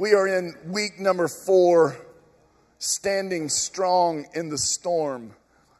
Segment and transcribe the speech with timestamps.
[0.00, 1.94] We are in week number four,
[2.78, 5.34] standing strong in the storm.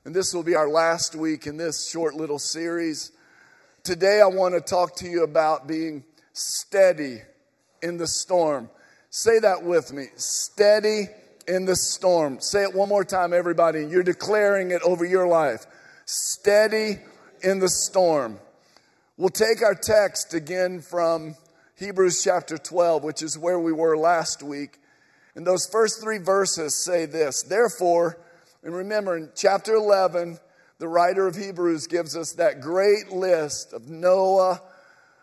[0.04, 3.12] And this will be our last week in this short little series.
[3.82, 6.04] Today, I want to talk to you about being
[6.34, 7.22] steady
[7.82, 8.68] in the storm.
[9.08, 11.06] Say that with me steady
[11.48, 12.40] in the storm.
[12.40, 13.86] Say it one more time, everybody.
[13.86, 15.64] You're declaring it over your life.
[16.04, 16.98] Steady
[17.42, 18.38] in the storm.
[19.16, 21.36] We'll take our text again from
[21.80, 24.78] Hebrews chapter 12, which is where we were last week.
[25.34, 28.18] And those first three verses say this Therefore,
[28.62, 30.38] and remember in chapter 11,
[30.78, 34.60] the writer of Hebrews gives us that great list of Noah,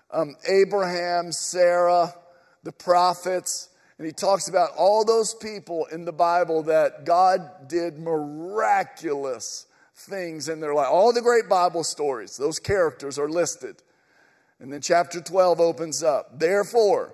[0.10, 2.16] um, Abraham, Sarah,
[2.64, 8.00] the prophets, and he talks about all those people in the Bible that God did
[8.00, 10.88] miraculous things in their life.
[10.90, 13.84] All the great Bible stories, those characters are listed.
[14.60, 16.40] And then chapter 12 opens up.
[16.40, 17.14] Therefore,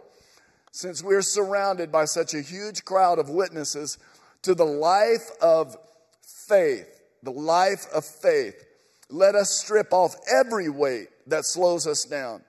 [0.72, 3.98] since we're surrounded by such a huge crowd of witnesses
[4.44, 5.78] to the life of
[6.22, 8.66] faith, the life of faith,
[9.10, 12.42] let us strip off every weight that slows us down,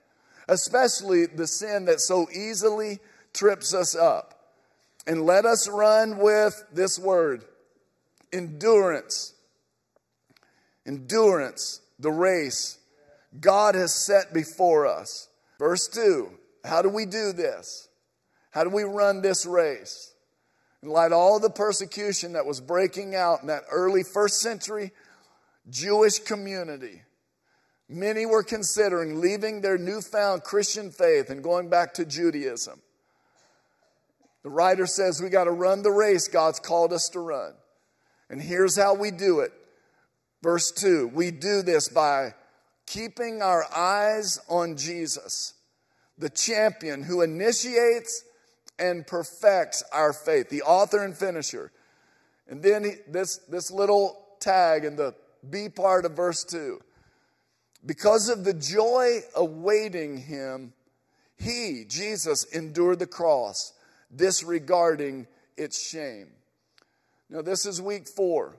[0.48, 2.98] especially the sin that so easily
[3.32, 4.30] trips us up.
[5.06, 7.44] And let us run with this word
[8.32, 9.34] endurance.
[10.86, 12.78] Endurance, the race
[13.40, 15.28] God has set before us.
[15.58, 16.30] Verse 2
[16.64, 17.88] How do we do this?
[18.50, 20.14] How do we run this race?
[20.82, 24.92] In light of all the persecution that was breaking out in that early first century
[25.70, 27.02] Jewish community,
[27.88, 32.80] many were considering leaving their newfound Christian faith and going back to Judaism.
[34.42, 37.54] The writer says we got to run the race God's called us to run.
[38.28, 39.52] And here's how we do it.
[40.42, 42.34] Verse 2 we do this by
[42.86, 45.54] keeping our eyes on Jesus,
[46.18, 48.24] the champion who initiates
[48.78, 51.70] and perfects our faith, the author and finisher.
[52.48, 55.14] And then he, this, this little tag in the
[55.48, 56.80] B part of verse 2
[57.86, 60.72] because of the joy awaiting him,
[61.36, 63.72] he, Jesus, endured the cross
[64.14, 66.28] disregarding its shame.
[67.28, 68.56] Now, this is week four.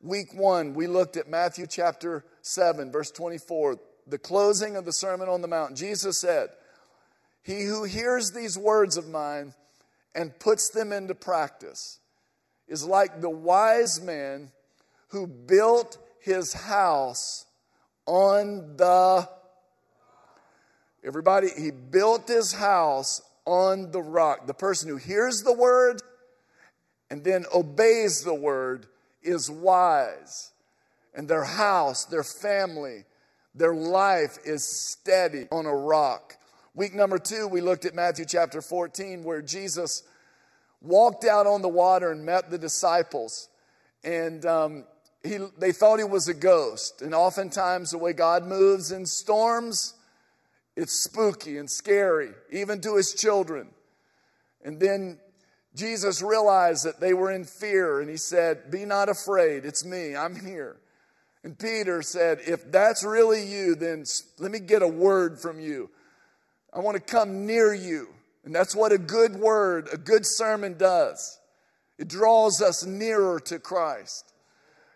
[0.00, 5.28] Week one, we looked at Matthew chapter 7, verse 24, the closing of the Sermon
[5.28, 5.76] on the Mount.
[5.76, 6.48] Jesus said,
[7.42, 9.54] He who hears these words of mine
[10.14, 11.98] and puts them into practice
[12.66, 14.50] is like the wise man
[15.08, 17.46] who built his house
[18.06, 19.28] on the
[21.04, 24.46] Everybody, he built his house on the rock.
[24.46, 26.02] The person who hears the word
[27.08, 28.86] and then obeys the word
[29.22, 30.50] is wise.
[31.18, 33.04] And their house, their family,
[33.52, 36.36] their life is steady on a rock.
[36.76, 40.04] Week number two, we looked at Matthew chapter 14, where Jesus
[40.80, 43.48] walked out on the water and met the disciples.
[44.04, 44.84] And um,
[45.24, 47.02] he, they thought he was a ghost.
[47.02, 49.94] And oftentimes, the way God moves in storms,
[50.76, 53.70] it's spooky and scary, even to his children.
[54.64, 55.18] And then
[55.74, 60.14] Jesus realized that they were in fear and he said, Be not afraid, it's me,
[60.14, 60.76] I'm here.
[61.44, 64.04] And Peter said, If that's really you, then
[64.38, 65.90] let me get a word from you.
[66.72, 68.08] I want to come near you.
[68.44, 71.38] And that's what a good word, a good sermon does.
[71.98, 74.32] It draws us nearer to Christ.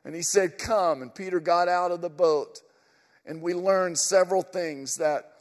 [0.05, 1.03] And he said, Come.
[1.03, 2.61] And Peter got out of the boat.
[3.25, 5.33] And we learned several things that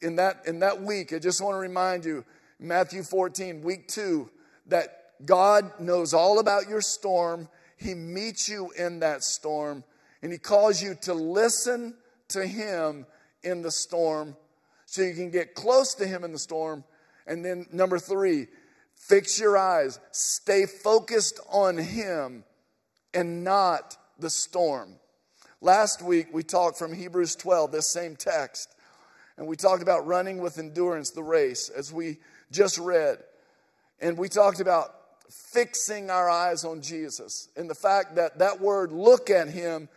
[0.00, 2.24] in that, in that week, I just want to remind you,
[2.60, 4.30] Matthew 14, week two,
[4.66, 7.48] that God knows all about your storm.
[7.76, 9.82] He meets you in that storm,
[10.22, 11.94] and He calls you to listen
[12.28, 13.06] to Him
[13.42, 14.36] in the storm
[14.86, 16.84] so you can get close to Him in the storm.
[17.26, 18.46] And then, number three,
[18.96, 22.44] fix your eyes, stay focused on Him
[23.14, 24.96] and not the storm.
[25.60, 28.74] Last week, we talked from Hebrews 12, this same text.
[29.36, 32.18] And we talked about running with endurance the race, as we
[32.50, 33.18] just read.
[34.00, 34.94] And we talked about
[35.30, 39.88] fixing our eyes on Jesus and the fact that that word, look at him,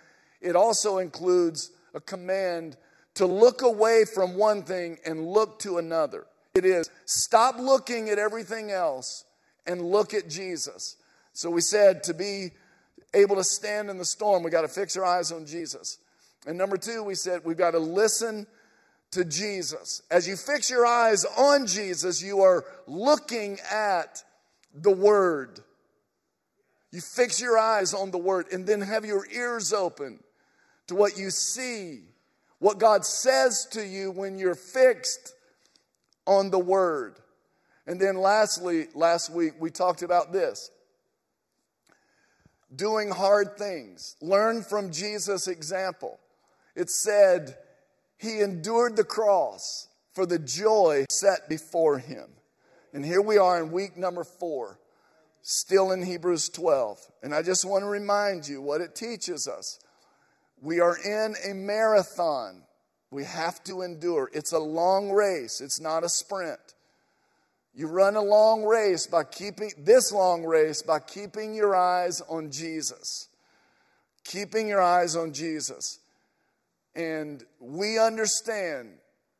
[0.41, 2.77] it also includes a command
[3.15, 6.25] to look away from one thing and look to another.
[6.55, 9.25] It is stop looking at everything else
[9.65, 10.97] and look at Jesus.
[11.33, 12.51] So we said to be
[13.13, 15.97] able to stand in the storm, we got to fix our eyes on Jesus.
[16.47, 18.47] And number two, we said we've got to listen
[19.11, 20.01] to Jesus.
[20.09, 24.23] As you fix your eyes on Jesus, you are looking at
[24.73, 25.59] the Word.
[26.91, 30.19] You fix your eyes on the Word and then have your ears open
[30.91, 32.01] to what you see,
[32.59, 35.33] what God says to you when you're fixed
[36.27, 37.15] on the Word.
[37.87, 40.69] And then lastly, last week we talked about this
[42.75, 44.17] doing hard things.
[44.21, 46.19] Learn from Jesus' example.
[46.75, 47.55] It said,
[48.17, 52.27] He endured the cross for the joy set before him.
[52.93, 54.77] And here we are in week number four,
[55.41, 56.99] still in Hebrews 12.
[57.23, 59.79] And I just want to remind you what it teaches us.
[60.61, 62.61] We are in a marathon.
[63.09, 64.29] We have to endure.
[64.33, 66.59] It's a long race, it's not a sprint.
[67.73, 72.51] You run a long race by keeping this long race by keeping your eyes on
[72.51, 73.29] Jesus.
[74.25, 75.99] Keeping your eyes on Jesus.
[76.95, 78.89] And we understand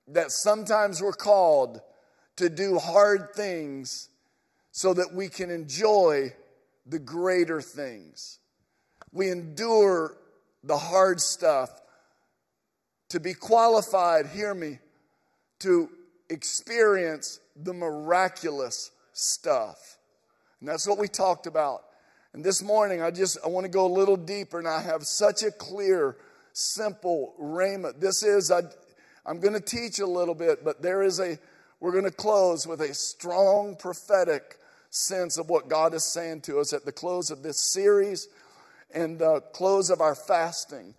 [0.07, 1.81] that sometimes we're called
[2.37, 4.09] to do hard things
[4.71, 6.33] so that we can enjoy
[6.85, 8.39] the greater things.
[9.11, 10.15] We endure
[10.63, 11.69] the hard stuff
[13.09, 14.79] to be qualified, hear me,
[15.59, 15.89] to
[16.29, 19.97] experience the miraculous stuff.
[20.59, 21.83] And that's what we talked about.
[22.33, 25.03] And this morning, I just I want to go a little deeper, and I have
[25.03, 26.15] such a clear,
[26.53, 27.99] simple rhema.
[27.99, 28.61] This is I,
[29.25, 31.37] I'm going to teach a little bit, but there is a,
[31.81, 34.57] we're going to close with a strong prophetic
[34.89, 38.27] sense of what God is saying to us at the close of this series
[38.93, 40.93] and the close of our fasting.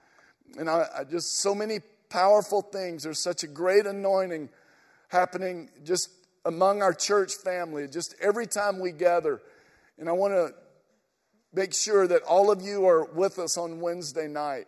[0.59, 3.05] And I, I just, so many powerful things.
[3.05, 4.49] There's such a great anointing
[5.09, 6.11] happening just
[6.45, 9.41] among our church family, just every time we gather.
[9.99, 10.55] And I want to
[11.53, 14.67] make sure that all of you are with us on Wednesday night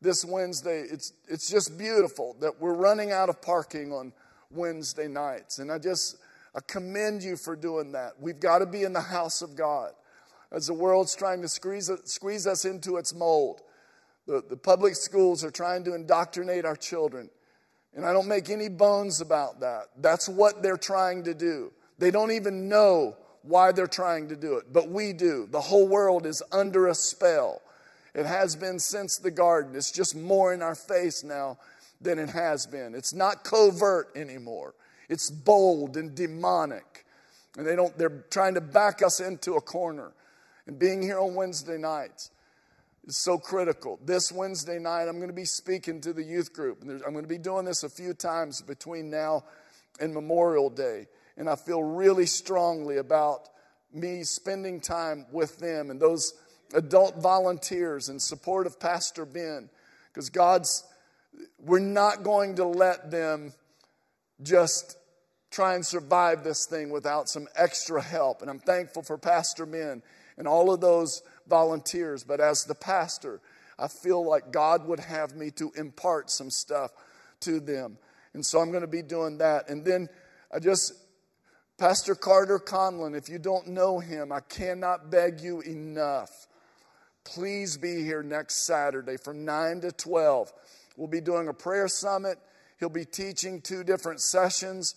[0.00, 0.82] this Wednesday.
[0.82, 4.12] It's, it's just beautiful that we're running out of parking on
[4.50, 5.58] Wednesday nights.
[5.58, 6.16] And I just
[6.54, 8.12] I commend you for doing that.
[8.20, 9.92] We've got to be in the house of God
[10.52, 13.62] as the world's trying to squeeze, squeeze us into its mold.
[14.26, 17.30] The, the public schools are trying to indoctrinate our children.
[17.94, 19.86] And I don't make any bones about that.
[19.96, 21.72] That's what they're trying to do.
[21.98, 25.48] They don't even know why they're trying to do it, but we do.
[25.50, 27.62] The whole world is under a spell.
[28.14, 29.74] It has been since the garden.
[29.74, 31.58] It's just more in our face now
[32.00, 32.94] than it has been.
[32.94, 34.74] It's not covert anymore.
[35.08, 37.04] It's bold and demonic.
[37.56, 40.12] And they don't they're trying to back us into a corner.
[40.68, 42.30] And being here on Wednesday nights
[43.06, 43.98] is so critical.
[44.04, 46.82] This Wednesday night I'm going to be speaking to the youth group.
[46.82, 49.44] And I'm going to be doing this a few times between now
[49.98, 51.06] and Memorial Day.
[51.38, 53.48] And I feel really strongly about
[53.94, 56.34] me spending time with them and those
[56.74, 59.70] adult volunteers in support of Pastor Ben
[60.12, 60.84] because God's,
[61.64, 63.54] we're not going to let them
[64.42, 64.98] just
[65.50, 68.42] try and survive this thing without some extra help.
[68.42, 70.02] And I'm thankful for Pastor Ben
[70.38, 72.24] and all of those volunteers.
[72.24, 73.40] But as the pastor,
[73.78, 76.92] I feel like God would have me to impart some stuff
[77.40, 77.98] to them.
[78.32, 79.68] And so I'm going to be doing that.
[79.68, 80.08] And then
[80.52, 80.94] I just,
[81.76, 86.48] Pastor Carter Conlon, if you don't know him, I cannot beg you enough
[87.28, 90.50] Please be here next Saturday from 9 to 12.
[90.96, 92.38] We'll be doing a prayer summit.
[92.80, 94.94] He'll be teaching two different sessions.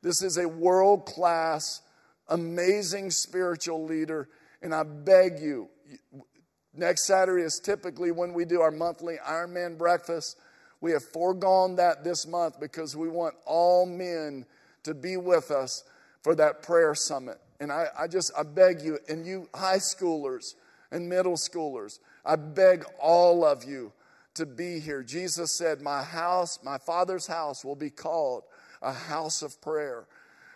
[0.00, 1.82] This is a world class,
[2.28, 4.30] amazing spiritual leader.
[4.64, 5.68] And I beg you,
[6.74, 10.38] next Saturday is typically when we do our monthly Ironman breakfast.
[10.80, 14.46] We have foregone that this month because we want all men
[14.84, 15.84] to be with us
[16.22, 17.36] for that prayer summit.
[17.60, 20.54] And I, I just, I beg you, and you high schoolers,
[20.90, 21.98] and middle schoolers.
[22.24, 23.92] I beg all of you
[24.32, 25.02] to be here.
[25.02, 28.44] Jesus said, My house, my Father's house, will be called
[28.80, 30.06] a house of prayer.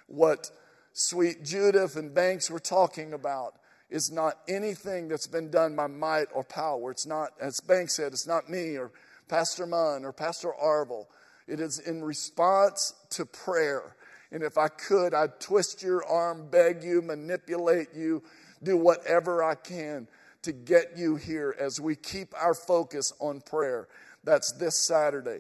[0.06, 0.50] What
[0.94, 3.58] sweet Judith and Banks were talking about
[3.90, 6.90] is not anything that's been done by might or power.
[6.90, 8.90] It's not, as Banks said, it's not me or
[9.28, 11.06] Pastor Munn or Pastor Arvel.
[11.46, 13.96] It is in response to prayer.
[14.30, 18.22] And if I could, I'd twist your arm, beg you, manipulate you,
[18.62, 20.06] do whatever I can
[20.42, 23.88] to get you here as we keep our focus on prayer.
[24.24, 25.38] That's this Saturday.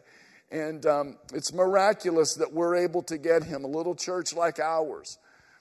[0.50, 5.18] And um, it's miraculous that we're able to get him, a little church like ours.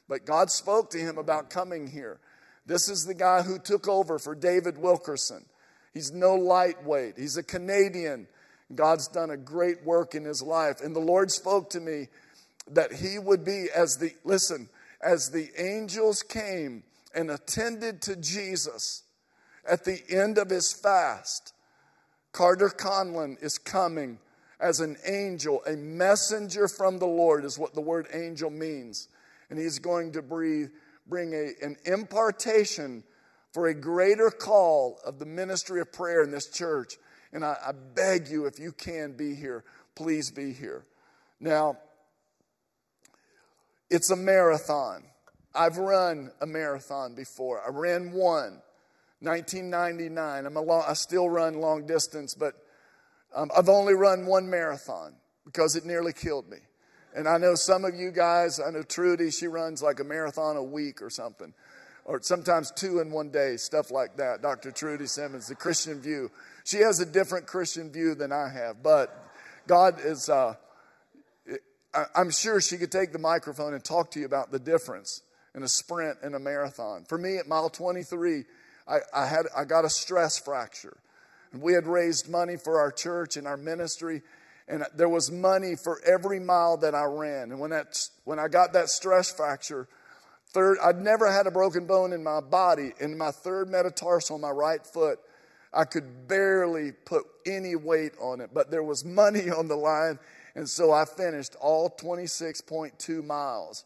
[0.08, 2.20] But God spoke to him about coming here.
[2.68, 5.46] This is the guy who took over for David Wilkerson.
[5.94, 8.28] He's no lightweight, he's a Canadian.
[8.76, 10.82] God's done a great work in his life.
[10.82, 12.10] And the Lord spoke to me
[12.70, 14.68] that he would be as the, listen,
[15.02, 16.84] as the angels came
[17.16, 19.04] and attended to Jesus
[19.68, 21.54] at the end of his fast,
[22.32, 24.20] Carter Conlon is coming
[24.60, 29.08] as an angel, a messenger from the Lord, is what the word angel means.
[29.50, 30.70] And he's going to breathe,
[31.08, 33.04] bring a, an impartation
[33.54, 36.96] for a greater call of the ministry of prayer in this church.
[37.34, 39.64] And I, I beg you, if you can be here,
[39.96, 40.86] please be here.
[41.40, 41.78] Now,
[43.90, 45.04] it's a marathon.
[45.56, 47.62] I've run a marathon before.
[47.66, 48.62] I ran one,
[49.22, 50.46] 1999.
[50.46, 52.54] I'm a long, I still run long distance, but
[53.36, 56.58] um, I've only run one marathon because it nearly killed me.
[57.18, 60.56] And I know some of you guys, I know Trudy, she runs like a marathon
[60.56, 61.52] a week or something,
[62.06, 64.44] or sometimes two in one day, stuff like that.
[64.44, 64.70] Dr.
[64.70, 66.30] Trudy Simmons, the Christian view.
[66.64, 69.32] She has a different Christian view than I have, but
[69.66, 70.54] God is, uh,
[72.16, 75.24] I'm sure she could take the microphone and talk to you about the difference
[75.56, 77.04] in a sprint and a marathon.
[77.04, 78.44] For me, at mile 23,
[78.88, 80.98] I, I, had, I got a stress fracture.
[81.52, 84.22] And we had raised money for our church and our ministry,
[84.68, 87.52] and there was money for every mile that I ran.
[87.52, 89.88] And when, that, when I got that stress fracture,
[90.50, 92.92] third, I'd never had a broken bone in my body.
[93.00, 95.20] In my third metatarsal on my right foot,
[95.74, 100.20] I could barely put any weight on it, but there was money on the line.
[100.56, 103.86] And so I finished all 26.2 miles.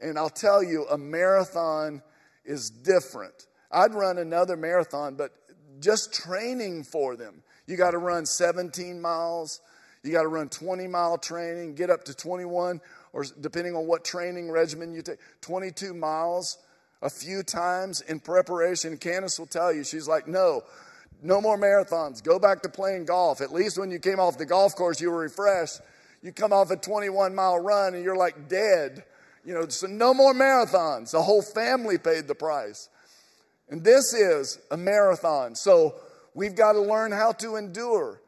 [0.00, 2.02] And I'll tell you, a marathon
[2.44, 3.46] is different.
[3.70, 5.32] I'd run another marathon, but
[5.80, 7.42] just training for them.
[7.66, 9.60] You got to run 17 miles,
[10.02, 12.80] you got to run 20 mile training, get up to 21,
[13.12, 16.58] or depending on what training regimen you take, 22 miles
[17.02, 18.96] a few times in preparation.
[18.96, 20.62] Candace will tell you, she's like, no,
[21.22, 22.22] no more marathons.
[22.22, 23.40] Go back to playing golf.
[23.40, 25.80] At least when you came off the golf course, you were refreshed.
[26.22, 29.04] You come off a 21 mile run and you're like dead.
[29.44, 31.12] You know, so no more marathons.
[31.12, 32.88] The whole family paid the price.
[33.70, 35.54] And this is a marathon.
[35.54, 35.94] So
[36.34, 38.20] we've got to learn how to endure.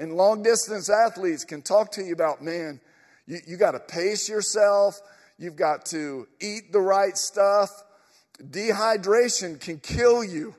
[0.00, 2.80] And long distance athletes can talk to you about, man,
[3.26, 4.98] you, you got to pace yourself.
[5.38, 7.68] You've got to eat the right stuff.
[8.42, 10.54] Dehydration can kill you.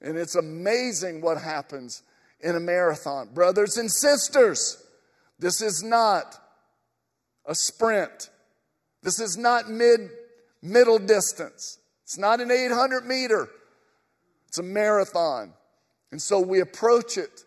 [0.00, 2.04] And it's amazing what happens
[2.38, 3.30] in a marathon.
[3.34, 4.80] Brothers and sisters,
[5.40, 6.38] this is not
[7.46, 8.30] a sprint.
[9.02, 10.10] This is not mid
[10.62, 11.80] middle distance.
[12.04, 13.48] It's not an 800 meter,
[14.46, 15.54] it's a marathon.
[16.12, 17.44] And so we approach it.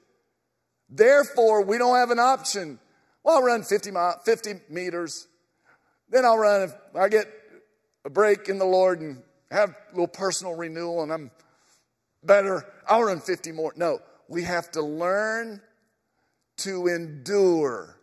[0.96, 2.80] Therefore, we don't have an option.
[3.24, 3.92] Well, I'll run 50,
[4.24, 5.28] 50 meters.
[6.10, 7.26] Then I'll run, if I get
[8.06, 11.32] a break in the Lord and have a little personal renewal and I'm
[12.24, 13.74] better, I'll run 50 more.
[13.76, 15.62] No, we have to learn
[16.58, 17.98] to endure.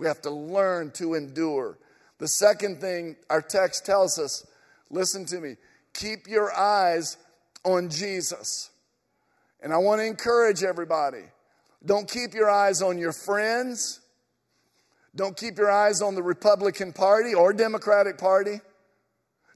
[0.00, 1.78] We have to learn to endure.
[2.18, 4.44] The second thing our text tells us
[4.90, 5.54] listen to me
[5.94, 7.16] keep your eyes
[7.64, 8.70] on Jesus.
[9.60, 11.24] And I want to encourage everybody
[11.88, 14.00] don't keep your eyes on your friends.
[15.16, 18.60] Don't keep your eyes on the Republican Party or Democratic Party.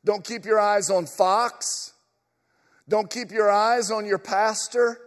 [0.02, 1.92] Don't keep your eyes on Fox.
[2.88, 4.98] Don't keep your eyes on your pastor.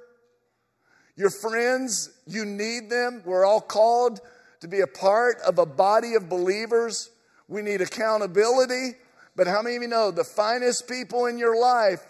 [1.15, 3.24] Your friends, you need them.
[3.25, 4.20] We're all called
[4.60, 7.10] to be a part of a body of believers.
[7.48, 8.98] We need accountability.
[9.36, 12.05] But how many of you know the finest people in your life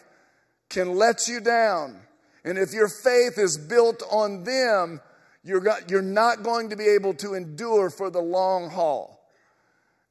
[0.70, 2.05] can let you down?
[2.46, 5.02] And if your faith is built on them,
[5.44, 9.20] you're, got, you're not going to be able to endure for the long haul.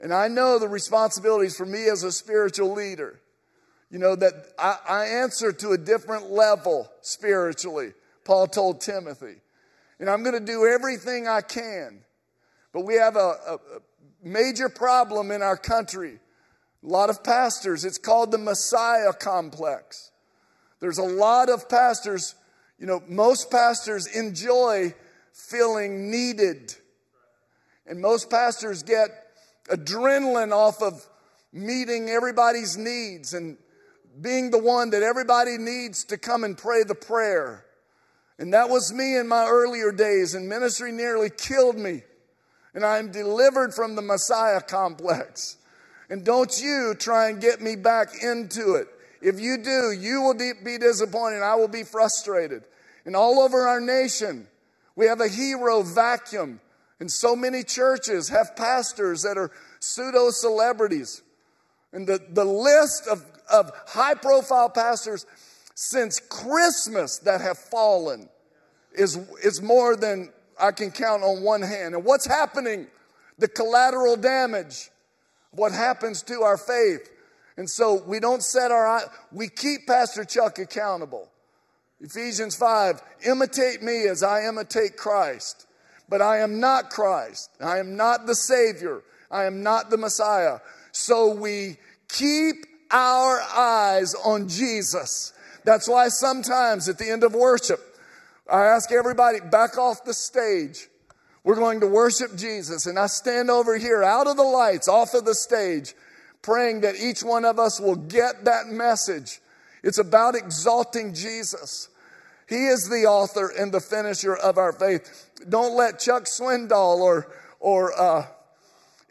[0.00, 3.20] And I know the responsibilities for me as a spiritual leader.
[3.90, 7.92] You know, that I, I answer to a different level spiritually,
[8.24, 9.36] Paul told Timothy.
[9.98, 12.00] And I'm going to do everything I can.
[12.72, 13.80] But we have a, a, a
[14.22, 16.18] major problem in our country
[16.84, 20.10] a lot of pastors, it's called the Messiah complex.
[20.84, 22.34] There's a lot of pastors,
[22.78, 24.92] you know, most pastors enjoy
[25.32, 26.74] feeling needed.
[27.86, 29.08] And most pastors get
[29.70, 31.02] adrenaline off of
[31.54, 33.56] meeting everybody's needs and
[34.20, 37.64] being the one that everybody needs to come and pray the prayer.
[38.38, 42.02] And that was me in my earlier days, and ministry nearly killed me.
[42.74, 45.56] And I am delivered from the Messiah complex.
[46.10, 48.88] And don't you try and get me back into it.
[49.24, 51.42] If you do, you will be disappointed.
[51.42, 52.64] I will be frustrated.
[53.06, 54.46] And all over our nation,
[54.96, 56.60] we have a hero vacuum.
[57.00, 59.50] And so many churches have pastors that are
[59.80, 61.22] pseudo celebrities.
[61.92, 65.24] And the, the list of, of high profile pastors
[65.74, 68.28] since Christmas that have fallen
[68.92, 71.94] is, is more than I can count on one hand.
[71.94, 72.88] And what's happening?
[73.38, 74.90] The collateral damage
[75.56, 77.10] what happens to our faith.
[77.56, 79.00] And so we don't set our
[79.32, 81.28] we keep Pastor Chuck accountable.
[82.00, 85.66] Ephesians 5, imitate me as I imitate Christ.
[86.08, 87.50] But I am not Christ.
[87.60, 89.02] I am not the Savior.
[89.30, 90.58] I am not the Messiah.
[90.92, 95.32] So we keep our eyes on Jesus.
[95.64, 97.80] That's why sometimes at the end of worship,
[98.50, 100.88] I ask everybody back off the stage
[101.44, 102.86] we're going to worship Jesus.
[102.86, 105.94] And I stand over here out of the lights, off of the stage.
[106.44, 109.40] Praying that each one of us will get that message.
[109.82, 111.88] It's about exalting Jesus.
[112.46, 115.30] He is the author and the finisher of our faith.
[115.48, 118.26] Don't let Chuck Swindoll or, or uh,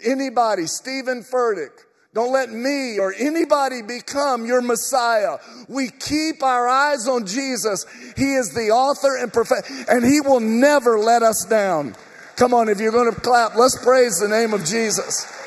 [0.05, 1.71] anybody, Steven Furtick,
[2.13, 5.37] don't let me or anybody become your Messiah.
[5.67, 7.87] We keep our eyes on Jesus.
[8.15, 11.95] He is the author and perfect, and He will never let us down.
[12.35, 15.42] Come on, if you're going to clap, let's praise the name of Jesus.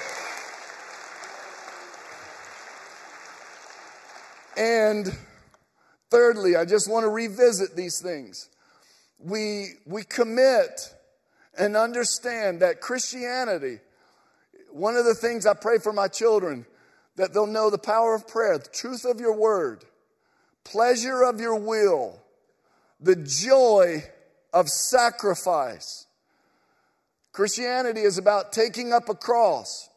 [4.57, 5.11] And
[6.11, 8.49] thirdly, I just want to revisit these things.
[9.19, 10.95] We, we commit
[11.59, 13.79] and understand that Christianity
[14.77, 16.67] one of the things I pray for my children
[17.17, 19.85] that they'll know the power of prayer, the truth of your word,
[20.65, 22.21] pleasure of your will,
[23.01, 24.05] the joy
[24.53, 26.07] of sacrifice.
[27.33, 29.89] Christianity is about taking up a cross.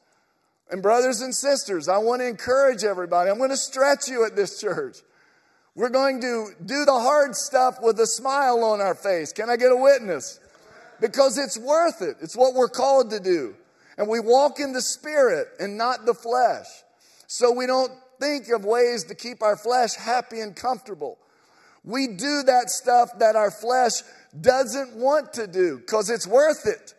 [0.69, 3.29] And, brothers and sisters, I want to encourage everybody.
[3.29, 4.97] I'm going to stretch you at this church.
[5.75, 9.31] We're going to do the hard stuff with a smile on our face.
[9.31, 10.39] Can I get a witness?
[10.99, 12.17] Because it's worth it.
[12.21, 13.55] It's what we're called to do.
[13.97, 16.65] And we walk in the spirit and not the flesh.
[17.27, 21.17] So we don't think of ways to keep our flesh happy and comfortable.
[21.83, 23.93] We do that stuff that our flesh
[24.39, 26.93] doesn't want to do because it's worth it.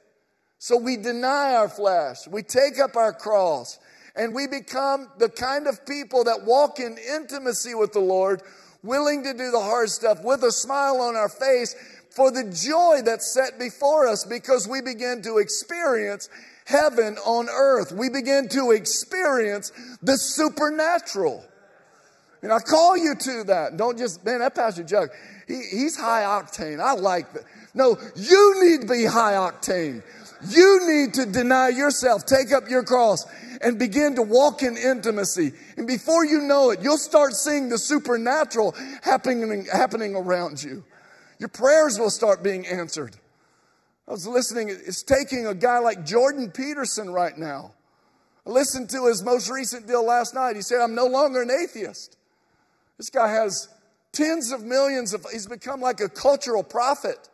[0.62, 2.28] So we deny our flesh.
[2.28, 3.78] We take up our cross
[4.14, 8.42] and we become the kind of people that walk in intimacy with the Lord,
[8.82, 11.74] willing to do the hard stuff with a smile on our face
[12.10, 16.28] for the joy that's set before us because we begin to experience
[16.66, 17.92] heaven on earth.
[17.92, 21.42] We begin to experience the supernatural.
[22.42, 23.78] And I call you to that.
[23.78, 25.08] Don't just, man, that Pastor Chuck,
[25.48, 26.80] he, he's high octane.
[26.80, 27.44] I like that.
[27.72, 30.02] No, you need to be high octane.
[30.48, 33.26] You need to deny yourself, take up your cross,
[33.60, 35.52] and begin to walk in intimacy.
[35.76, 40.84] And before you know it, you'll start seeing the supernatural happening, happening around you.
[41.38, 43.16] Your prayers will start being answered.
[44.08, 47.72] I was listening, it's taking a guy like Jordan Peterson right now.
[48.46, 50.56] I listened to his most recent deal last night.
[50.56, 52.16] He said, I'm no longer an atheist.
[52.96, 53.68] This guy has
[54.12, 57.28] tens of millions of, he's become like a cultural prophet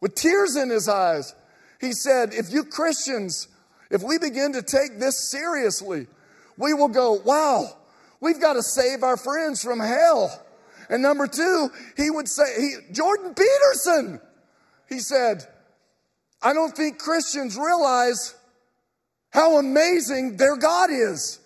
[0.00, 1.34] with tears in his eyes.
[1.80, 3.48] He said, if you Christians,
[3.90, 6.06] if we begin to take this seriously,
[6.56, 7.76] we will go, wow,
[8.20, 10.44] we've got to save our friends from hell.
[10.90, 14.20] And number two, he would say, he, Jordan Peterson,
[14.88, 15.44] he said,
[16.42, 18.34] I don't think Christians realize
[19.30, 21.40] how amazing their God is.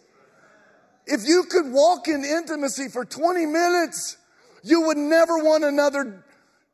[1.07, 4.17] If you could walk in intimacy for 20 minutes,
[4.63, 6.25] you would never want another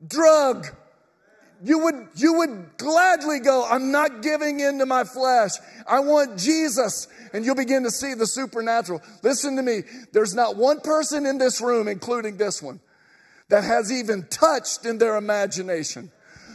[0.07, 0.67] drug.
[1.63, 5.53] You would, you would gladly go, I'm not giving in to my flesh.
[5.87, 7.09] I want Jesus.
[7.33, 9.03] And you'll begin to see the supernatural.
[9.23, 9.83] Listen to me.
[10.13, 12.81] There's not one person in this room, including this one,
[13.49, 16.13] that has even touched in their imagination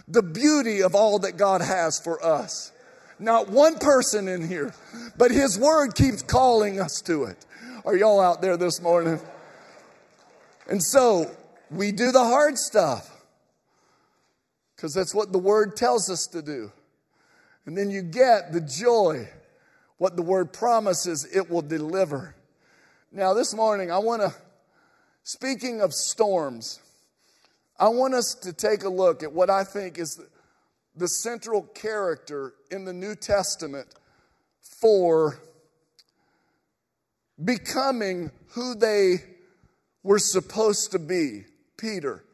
[0.07, 2.71] the beauty of all that God has for us.
[3.19, 4.73] Not one person in here,
[5.17, 7.45] but His Word keeps calling us to it.
[7.85, 9.19] Are y'all out there this morning?
[10.67, 11.31] And so
[11.69, 13.12] we do the hard stuff
[14.84, 16.69] because that's what the Word tells us to do.
[17.65, 19.30] And then you get the joy,
[19.98, 22.36] what the Word promises it will deliver.
[23.10, 24.36] Now, this morning, I want to,
[25.24, 26.82] speaking of storms,
[27.80, 30.19] I want us to take a look at what I think is
[30.98, 33.88] the central character in the New Testament
[34.82, 35.39] for
[37.41, 39.24] becoming who they
[40.04, 41.46] were supposed to be
[41.78, 42.26] Peter,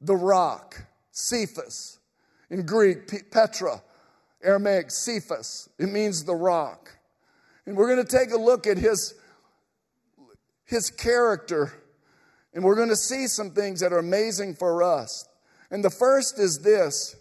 [0.00, 0.84] the rock,
[1.18, 1.98] Cephas.
[2.50, 3.82] In Greek, Petra,
[4.42, 5.68] Aramaic, Cephas.
[5.78, 6.96] It means the rock.
[7.66, 9.14] And we're going to take a look at his,
[10.64, 11.72] his character
[12.54, 15.28] and we're going to see some things that are amazing for us.
[15.70, 17.14] And the first is this.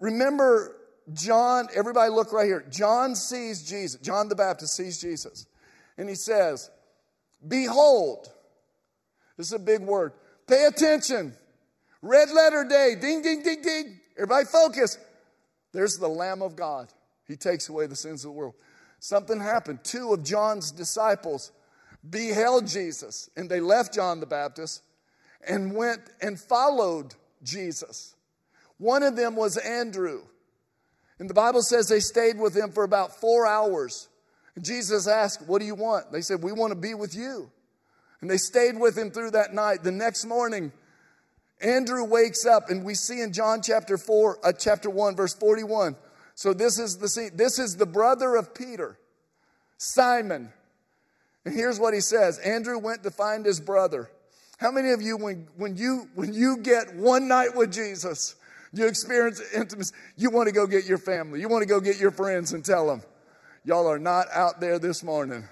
[0.00, 0.76] Remember,
[1.12, 2.64] John, everybody look right here.
[2.70, 4.00] John sees Jesus.
[4.00, 5.46] John the Baptist sees Jesus.
[5.96, 6.70] And he says,
[7.46, 8.28] Behold,
[9.36, 10.12] this is a big word.
[10.46, 11.34] Pay attention.
[12.04, 12.96] Red letter day.
[13.00, 13.98] Ding, ding, ding, ding.
[14.18, 14.98] Everybody focus.
[15.72, 16.88] There's the Lamb of God.
[17.26, 18.54] He takes away the sins of the world.
[18.98, 19.82] Something happened.
[19.84, 21.50] Two of John's disciples
[22.08, 24.82] beheld Jesus, and they left John the Baptist
[25.48, 28.14] and went and followed Jesus.
[28.76, 30.24] One of them was Andrew.
[31.18, 34.10] And the Bible says they stayed with him for about four hours.
[34.56, 36.12] And Jesus asked, What do you want?
[36.12, 37.50] They said, We want to be with you.
[38.20, 39.82] And they stayed with him through that night.
[39.82, 40.70] The next morning,
[41.60, 45.96] Andrew wakes up, and we see in John chapter 4, uh, chapter 1, verse 41.
[46.34, 47.30] So this is the scene.
[47.34, 48.98] This is the brother of Peter,
[49.78, 50.52] Simon.
[51.44, 54.10] And here's what he says Andrew went to find his brother.
[54.58, 58.36] How many of you, when, when, you, when you get one night with Jesus,
[58.72, 61.98] you experience intimacy, you want to go get your family, you want to go get
[61.98, 63.02] your friends and tell them,
[63.64, 65.44] y'all are not out there this morning.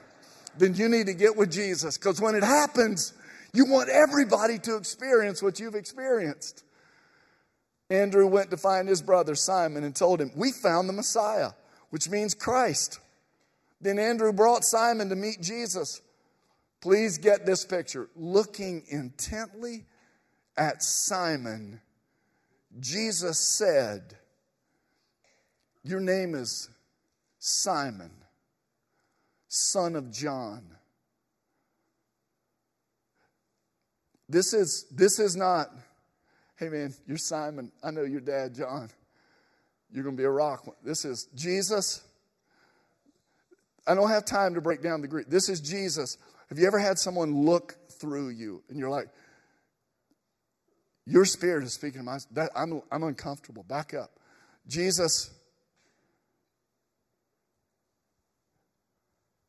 [0.59, 3.15] Then you need to get with Jesus because when it happens,
[3.53, 6.65] you want everybody to experience what you've experienced.
[7.91, 11.51] Andrew went to find his brother Simon and told him, We found the Messiah,
[11.91, 12.99] which means Christ.
[13.81, 16.01] Then Andrew brought Simon to meet Jesus.
[16.81, 18.09] Please get this picture.
[18.17, 19.85] Looking intently
[20.57, 21.81] at Simon,
[22.81, 24.17] Jesus said,
[25.85, 26.71] Your name is
[27.39, 28.13] Simon,
[29.49, 30.65] son of John.
[34.33, 35.69] This is, this is not,
[36.57, 37.71] hey man, you're Simon.
[37.85, 38.89] I know your dad, John.
[39.93, 40.65] You're going to be a rock.
[40.83, 42.03] This is Jesus.
[43.87, 45.29] I don't have time to break down the Greek.
[45.29, 46.17] This is Jesus.
[46.49, 49.09] Have you ever had someone look through you and you're like,
[51.05, 53.65] your spirit is speaking to my that I'm, I'm uncomfortable.
[53.65, 54.13] Back up.
[54.67, 55.31] Jesus,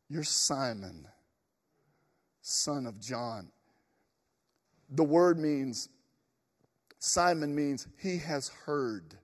[0.09, 1.07] you're Simon,
[2.41, 3.49] son of John.
[4.93, 5.89] The word means,
[6.99, 9.15] Simon means he has heard.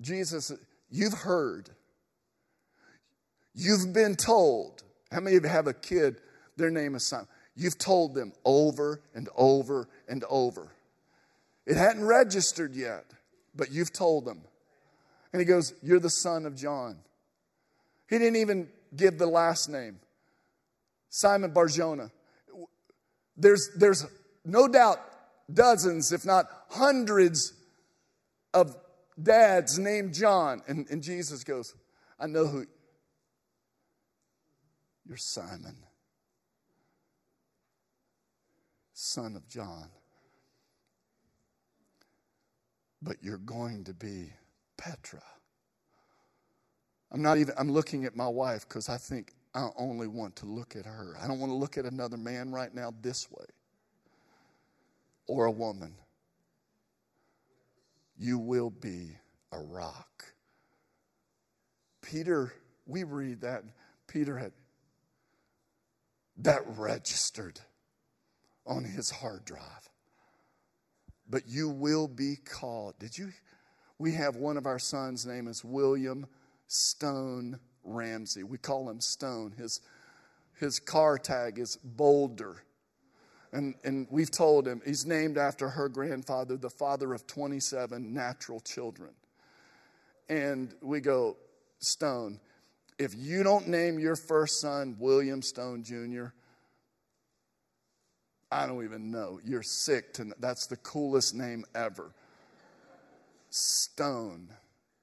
[0.00, 0.52] Jesus,
[0.90, 1.70] you've heard.
[3.54, 4.82] You've been told.
[5.12, 6.20] How many of you have a kid?
[6.56, 7.28] Their name is Simon.
[7.56, 10.72] You've told them over and over and over.
[11.64, 13.04] It hadn't registered yet,
[13.54, 14.40] but you've told them.
[15.32, 16.96] And he goes, You're the son of John.
[18.08, 20.00] He didn't even give the last name
[21.08, 22.10] Simon Barjona.
[23.36, 24.06] There's, there's
[24.44, 24.98] no doubt
[25.52, 27.52] dozens, if not hundreds,
[28.54, 28.76] of
[29.20, 30.62] dads named John.
[30.66, 31.74] And, and Jesus goes,
[32.18, 32.64] I know who.
[35.06, 35.76] You're Simon,
[38.94, 39.88] son of John.
[43.02, 44.32] But you're going to be
[44.78, 45.22] Petra.
[47.12, 50.46] I'm not even, I'm looking at my wife because I think I only want to
[50.46, 51.16] look at her.
[51.22, 53.44] I don't want to look at another man right now this way
[55.26, 55.94] or a woman.
[58.16, 59.16] You will be
[59.52, 60.24] a rock.
[62.02, 62.52] Peter,
[62.86, 63.64] we read that.
[64.06, 64.52] Peter had
[66.38, 67.60] that registered
[68.66, 69.88] on his hard drive.
[71.28, 72.98] But you will be called.
[72.98, 73.32] Did you?
[73.98, 76.26] We have one of our sons' name is William
[76.66, 78.42] Stone Ramsey.
[78.42, 79.54] We call him Stone.
[79.56, 79.80] His,
[80.58, 82.62] his car tag is Boulder.
[83.52, 88.60] And, and we've told him he's named after her grandfather, the father of 27 natural
[88.60, 89.10] children.
[90.28, 91.36] And we go,
[91.78, 92.40] Stone,
[92.98, 96.26] if you don't name your first son William Stone Jr.,
[98.50, 99.40] I don't even know.
[99.44, 102.12] You're sick to that's the coolest name ever.
[103.50, 104.48] Stone.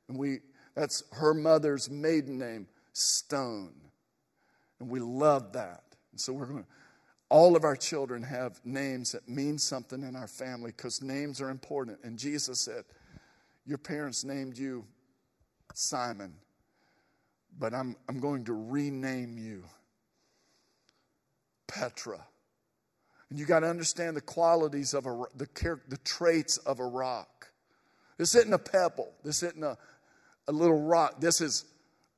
[0.08, 0.40] And we
[0.74, 3.74] that's her mother's maiden name, Stone.
[4.80, 5.84] And we love that.
[6.12, 6.70] And so we're going to,
[7.30, 11.50] all of our children have names that mean something in our family because names are
[11.50, 12.00] important.
[12.04, 12.84] And Jesus said,
[13.66, 14.86] Your parents named you
[15.74, 16.34] Simon,
[17.58, 19.64] but I'm, I'm going to rename you
[21.68, 22.20] Petra.
[23.30, 25.48] And you got to understand the qualities of a, the,
[25.88, 27.48] the traits of a rock.
[28.18, 29.14] This isn't a pebble.
[29.24, 29.78] This isn't a,
[30.50, 31.22] a little rock.
[31.22, 31.64] This is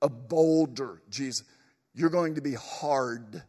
[0.03, 1.45] a boulder, Jesus.
[1.95, 3.41] You're going to be hard,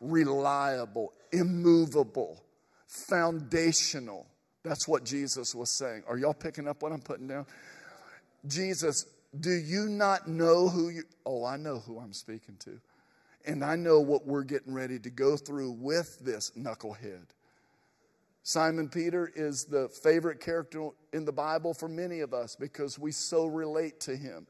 [0.00, 2.44] reliable, immovable,
[2.86, 4.26] foundational.
[4.64, 6.02] That's what Jesus was saying.
[6.08, 7.46] Are y'all picking up what I'm putting down?
[8.46, 9.06] Jesus,
[9.38, 12.80] do you not know who you Oh, I know who I'm speaking to.
[13.46, 17.26] And I know what we're getting ready to go through with this knucklehead.
[18.42, 23.10] Simon Peter is the favorite character in the Bible for many of us because we
[23.10, 24.46] so relate to him.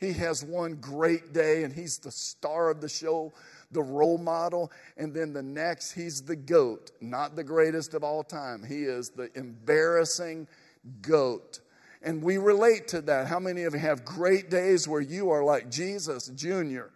[0.00, 3.32] He has one great day and he's the star of the show,
[3.70, 4.72] the role model.
[4.96, 8.64] And then the next, he's the goat, not the greatest of all time.
[8.64, 10.48] He is the embarrassing
[11.00, 11.60] goat.
[12.02, 13.28] And we relate to that.
[13.28, 16.90] How many of you have great days where you are like Jesus Jr.?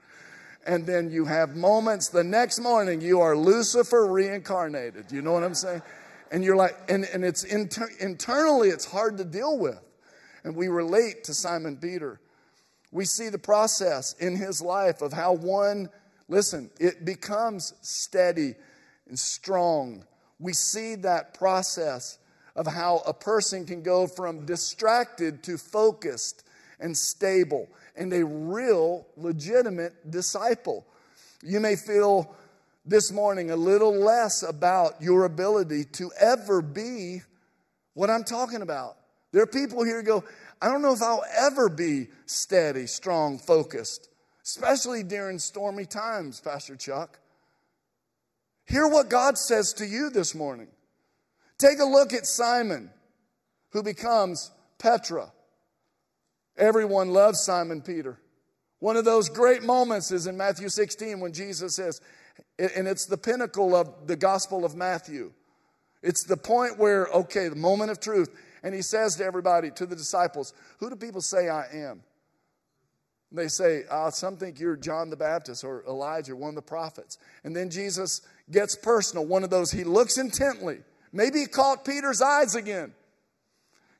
[0.66, 5.10] And then you have moments the next morning you are Lucifer reincarnated.
[5.10, 5.82] You know what I'm saying?
[6.30, 9.80] and you're like, and, and it's inter- internally, it's hard to deal with.
[10.44, 12.20] And we relate to Simon Peter.
[12.90, 15.90] We see the process in his life of how one,
[16.28, 18.54] listen, it becomes steady
[19.08, 20.04] and strong.
[20.38, 22.18] We see that process
[22.56, 26.44] of how a person can go from distracted to focused
[26.80, 30.86] and stable and a real legitimate disciple.
[31.42, 32.34] You may feel
[32.86, 37.22] this morning a little less about your ability to ever be
[37.94, 38.96] what I'm talking about.
[39.32, 40.24] There are people here who go,
[40.60, 44.08] I don't know if I'll ever be steady, strong, focused,
[44.44, 47.18] especially during stormy times, Pastor Chuck.
[48.66, 50.68] Hear what God says to you this morning.
[51.58, 52.90] Take a look at Simon,
[53.70, 55.32] who becomes Petra.
[56.56, 58.18] Everyone loves Simon Peter.
[58.80, 62.00] One of those great moments is in Matthew 16 when Jesus says,
[62.58, 65.32] and it's the pinnacle of the Gospel of Matthew.
[66.02, 68.30] It's the point where, okay, the moment of truth.
[68.62, 72.02] And he says to everybody, to the disciples, Who do people say I am?
[73.30, 76.62] And they say, uh, Some think you're John the Baptist or Elijah, one of the
[76.62, 77.18] prophets.
[77.44, 80.78] And then Jesus gets personal, one of those, he looks intently.
[81.12, 82.92] Maybe he caught Peter's eyes again.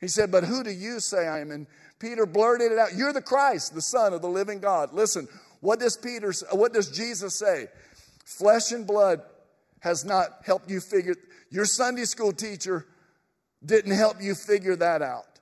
[0.01, 1.51] He said, But who do you say I am?
[1.51, 1.67] And
[1.99, 2.95] Peter blurted it out.
[2.95, 4.93] You're the Christ, the Son of the living God.
[4.93, 5.29] Listen,
[5.61, 7.67] what does Peter what does Jesus say?
[8.25, 9.23] Flesh and blood
[9.81, 11.15] has not helped you figure
[11.51, 12.87] your Sunday school teacher
[13.65, 15.41] didn't help you figure that out.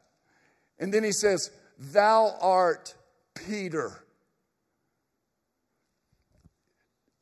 [0.79, 2.94] And then he says, Thou art
[3.35, 4.02] Peter.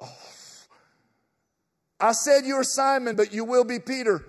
[0.01, 0.17] Oh.
[2.01, 4.25] I said you're Simon, but you will be Peter.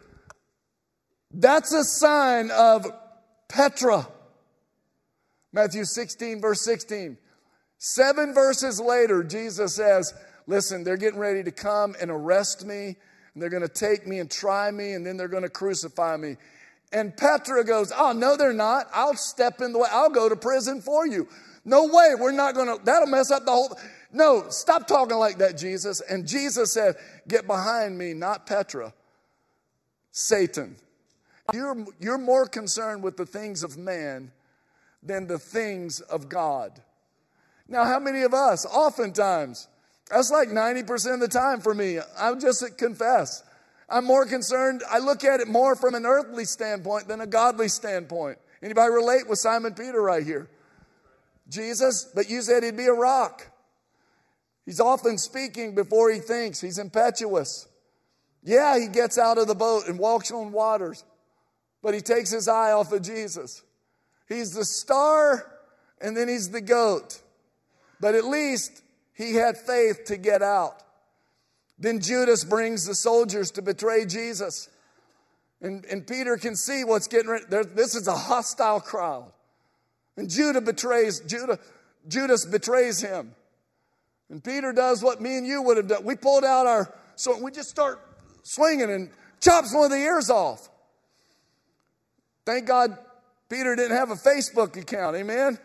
[1.31, 2.87] That's a sign of
[3.49, 4.07] Petra.
[5.51, 7.17] Matthew 16, verse 16.
[7.77, 10.13] Seven verses later, Jesus says,
[10.47, 12.95] Listen, they're getting ready to come and arrest me,
[13.33, 16.17] and they're going to take me and try me, and then they're going to crucify
[16.17, 16.37] me.
[16.91, 18.87] And Petra goes, Oh, no, they're not.
[18.93, 19.87] I'll step in the way.
[19.91, 21.27] I'll go to prison for you.
[21.65, 22.13] No way.
[22.17, 23.77] We're not going to, that'll mess up the whole.
[24.11, 25.99] No, stop talking like that, Jesus.
[26.01, 26.95] And Jesus said,
[27.27, 28.93] Get behind me, not Petra,
[30.11, 30.77] Satan.
[31.53, 34.31] You're, you're more concerned with the things of man
[35.03, 36.81] than the things of God.
[37.67, 39.67] Now, how many of us, oftentimes,
[40.09, 43.43] that's like 90% of the time for me, I'll just confess.
[43.87, 47.67] I'm more concerned, I look at it more from an earthly standpoint than a godly
[47.67, 48.39] standpoint.
[48.61, 50.49] Anybody relate with Simon Peter right here?
[51.47, 53.47] Jesus, but you said he'd be a rock.
[54.65, 56.59] He's often speaking before he thinks.
[56.59, 57.67] He's impetuous.
[58.43, 61.03] Yeah, he gets out of the boat and walks on waters,
[61.83, 63.61] but he takes his eye off of Jesus.
[64.27, 65.51] He's the star
[66.01, 67.21] and then he's the goat.
[67.99, 68.81] But at least
[69.13, 70.81] he had faith to get out.
[71.77, 74.69] Then Judas brings the soldiers to betray Jesus.
[75.61, 77.45] And, and Peter can see what's getting ready.
[77.49, 79.31] There, this is a hostile crowd.
[80.17, 81.59] And Judah betrays, Judah,
[82.07, 83.35] Judas betrays him.
[84.29, 86.03] And Peter does what me and you would have done.
[86.03, 87.99] We pulled out our sword, we just start
[88.43, 89.09] swinging and
[89.41, 90.69] chops one of the ears off.
[92.45, 92.97] Thank God
[93.49, 95.15] Peter didn't have a Facebook account.
[95.15, 95.57] Amen.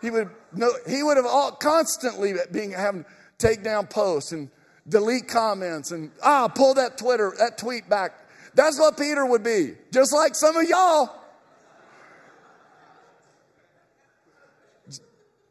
[0.00, 3.04] He would no, he would have all, constantly being having
[3.38, 4.50] take down posts and
[4.90, 8.12] delete comments and ah pull that Twitter that tweet back.
[8.54, 11.16] That's what Peter would be, just like some of y'all.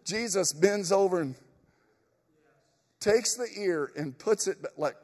[0.06, 1.36] Jesus bends over and
[3.00, 4.98] takes the ear and puts it like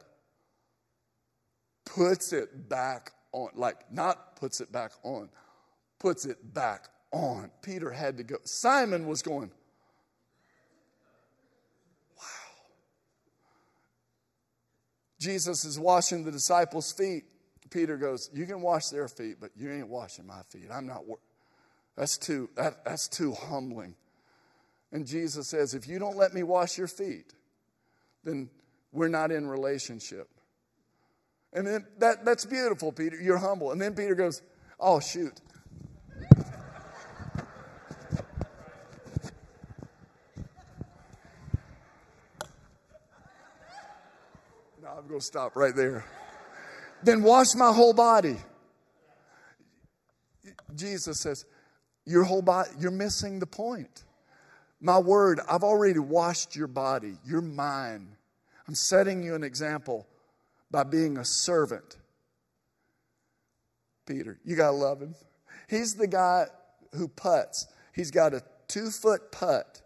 [1.84, 5.30] puts it back on, like not puts it back on,
[5.98, 7.50] puts it back on.
[7.62, 8.36] Peter had to go.
[8.44, 9.50] Simon was going,
[15.18, 17.24] Jesus is washing the disciples' feet.
[17.70, 20.68] Peter goes, You can wash their feet, but you ain't washing my feet.
[20.72, 21.02] I'm not.
[21.96, 23.94] That's too, that, that's too humbling.
[24.92, 27.34] And Jesus says, If you don't let me wash your feet,
[28.24, 28.50] then
[28.92, 30.28] we're not in relationship.
[31.52, 33.20] And then that, that's beautiful, Peter.
[33.20, 33.72] You're humble.
[33.72, 34.42] And then Peter goes,
[34.78, 35.40] Oh, shoot.
[44.82, 46.04] no, I'm going to stop right there.
[47.04, 48.38] Then wash my whole body.
[50.74, 51.44] Jesus says,
[52.04, 54.02] Your whole body, you're missing the point.
[54.80, 58.16] My word, I've already washed your body, your mind.
[58.66, 60.08] I'm setting you an example
[60.72, 61.98] by being a servant.
[64.06, 65.14] Peter, you got to love him.
[65.70, 66.46] He's the guy
[66.94, 67.68] who puts.
[67.94, 69.82] He's got a two foot putt,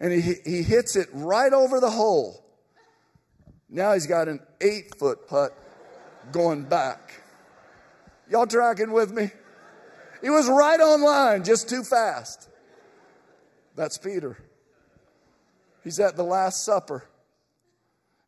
[0.00, 2.43] and he, he hits it right over the hole.
[3.74, 5.52] Now he's got an eight foot putt
[6.30, 7.20] going back.
[8.30, 9.32] Y'all tracking with me?
[10.22, 12.48] He was right on line, just too fast.
[13.74, 14.38] That's Peter.
[15.82, 17.04] He's at the Last Supper.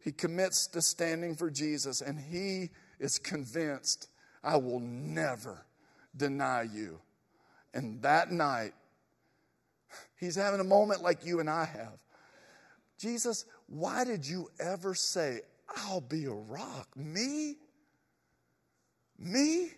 [0.00, 4.08] He commits to standing for Jesus, and he is convinced,
[4.42, 5.64] I will never
[6.16, 6.98] deny you.
[7.72, 8.72] And that night,
[10.18, 11.98] he's having a moment like you and I have.
[12.98, 15.40] Jesus, Why did you ever say,
[15.76, 16.88] I'll be a rock?
[16.96, 17.56] Me?
[19.18, 19.70] Me?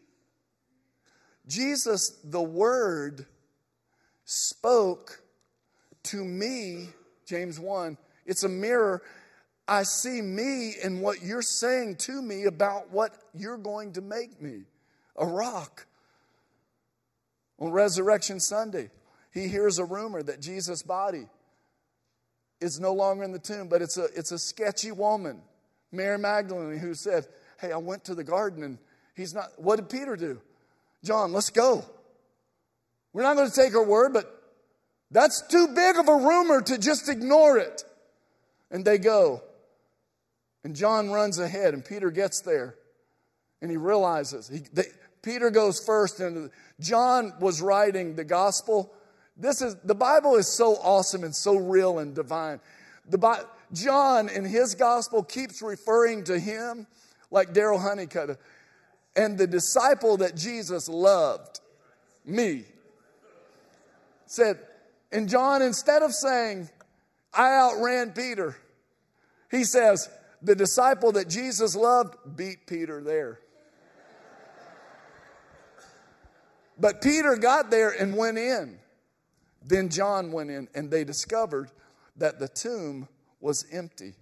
[1.47, 3.27] Jesus, the Word,
[4.25, 5.23] spoke
[6.05, 6.89] to me,
[7.27, 7.97] James 1.
[8.27, 9.03] It's a mirror.
[9.67, 14.41] I see me and what you're saying to me about what you're going to make
[14.41, 14.65] me
[15.17, 15.87] a rock.
[17.59, 18.91] On Resurrection Sunday,
[19.33, 21.27] he hears a rumor that Jesus' body
[22.61, 25.41] is no longer in the tomb, but it's a, it's a sketchy woman,
[25.93, 27.27] Mary Magdalene, who said,
[27.61, 28.79] Hey, I went to the garden and
[29.15, 29.51] he's not.
[29.57, 30.41] What did Peter do?
[31.05, 31.85] John, let's go.
[33.13, 34.33] We're not going to take her word, but
[35.11, 37.85] that's too big of a rumor to just ignore it.
[38.71, 39.43] And they go.
[40.65, 42.75] And John runs ahead, and Peter gets there,
[43.63, 44.49] and he realizes.
[44.49, 44.85] He, they,
[45.23, 48.93] Peter goes first, and John was writing the gospel.
[49.39, 52.61] This is the Bible is so awesome and so real and divine.
[53.09, 56.87] The John in his gospel keeps referring to him
[57.31, 58.39] like Daryl Honeycutt
[59.15, 61.61] and the disciple that Jesus loved,
[62.25, 62.65] me,
[64.27, 64.59] said,
[65.11, 66.69] and John, instead of saying,
[67.33, 68.57] I outran Peter,
[69.51, 70.09] he says,
[70.43, 73.41] the disciple that Jesus loved beat Peter there.
[76.79, 78.79] But Peter got there and went in.
[79.69, 81.71] Then John went in, and they discovered
[82.17, 83.07] that the tomb
[83.39, 84.15] was empty.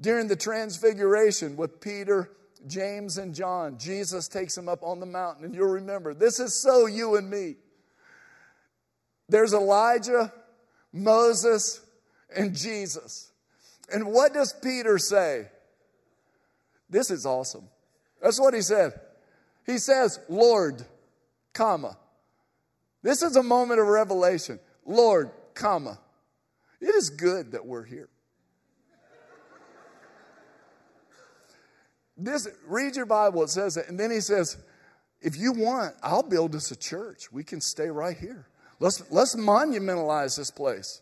[0.00, 2.30] During the transfiguration with Peter,
[2.66, 5.44] James, and John, Jesus takes them up on the mountain.
[5.44, 7.56] And you'll remember, this is so you and me.
[9.28, 10.32] There's Elijah,
[10.94, 11.82] Moses,
[12.34, 13.30] and Jesus.
[13.92, 15.48] And what does Peter say?
[16.88, 17.68] This is awesome.
[18.22, 18.98] That's what he said.
[19.66, 20.86] He says, Lord,
[21.52, 21.98] comma.
[23.06, 24.58] This is a moment of revelation.
[24.84, 26.00] Lord, comma.
[26.80, 28.08] It is good that we're here.
[32.16, 33.88] This read your Bible, it says it.
[33.88, 34.56] And then he says,
[35.20, 37.30] if you want, I'll build us a church.
[37.30, 38.48] We can stay right here.
[38.80, 41.00] Let's let's monumentalize this place.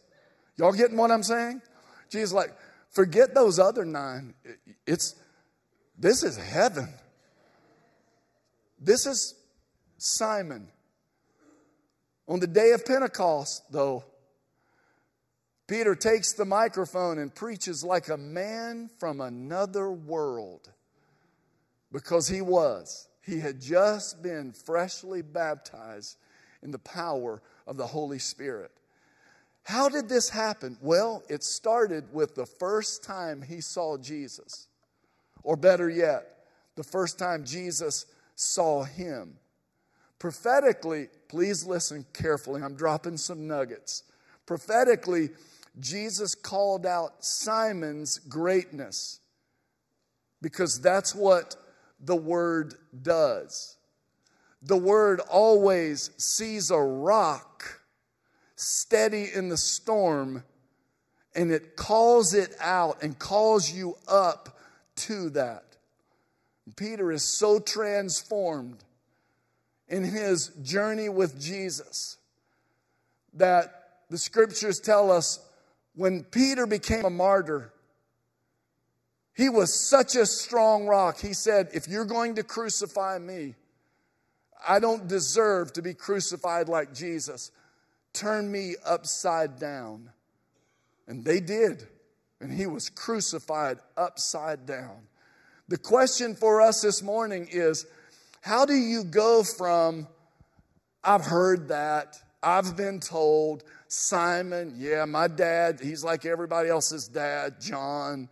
[0.58, 1.62] Y'all getting what I'm saying?
[2.10, 2.54] Jesus like,
[2.90, 4.34] forget those other nine.
[4.86, 5.14] It's
[5.98, 6.92] this is heaven.
[8.78, 9.36] This is
[9.96, 10.68] Simon.
[12.26, 14.04] On the day of Pentecost, though,
[15.66, 20.70] Peter takes the microphone and preaches like a man from another world
[21.92, 23.08] because he was.
[23.22, 26.18] He had just been freshly baptized
[26.62, 28.70] in the power of the Holy Spirit.
[29.62, 30.76] How did this happen?
[30.82, 34.68] Well, it started with the first time he saw Jesus.
[35.42, 36.44] Or better yet,
[36.76, 39.38] the first time Jesus saw him.
[40.18, 42.62] Prophetically, please listen carefully.
[42.62, 44.05] I'm dropping some nuggets.
[44.46, 45.31] Prophetically,
[45.81, 49.20] Jesus called out Simon's greatness
[50.40, 51.57] because that's what
[52.00, 53.77] the word does.
[54.62, 57.81] The word always sees a rock
[58.57, 60.44] steady in the storm
[61.35, 64.59] and it calls it out and calls you up
[64.96, 65.77] to that.
[66.77, 68.84] Peter is so transformed
[69.88, 72.16] in his journey with Jesus
[73.35, 75.40] that the scriptures tell us
[75.94, 77.73] when Peter became a martyr,
[79.35, 81.18] he was such a strong rock.
[81.18, 83.55] He said, If you're going to crucify me,
[84.66, 87.51] I don't deserve to be crucified like Jesus.
[88.12, 90.11] Turn me upside down.
[91.07, 91.87] And they did.
[92.40, 95.09] And he was crucified upside down.
[95.68, 97.87] The question for us this morning is
[98.44, 100.07] how do you go from,
[101.02, 107.59] I've heard that, I've been told, Simon, yeah, my dad, he's like everybody else's dad,
[107.59, 108.28] John.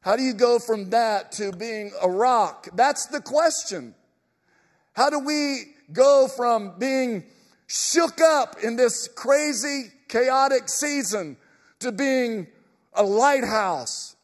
[0.00, 2.68] How do you go from that to being a rock?
[2.72, 3.94] That's the question.
[4.94, 7.24] How do we go from being
[7.66, 11.36] shook up in this crazy, chaotic season
[11.80, 12.46] to being
[12.94, 14.16] a lighthouse,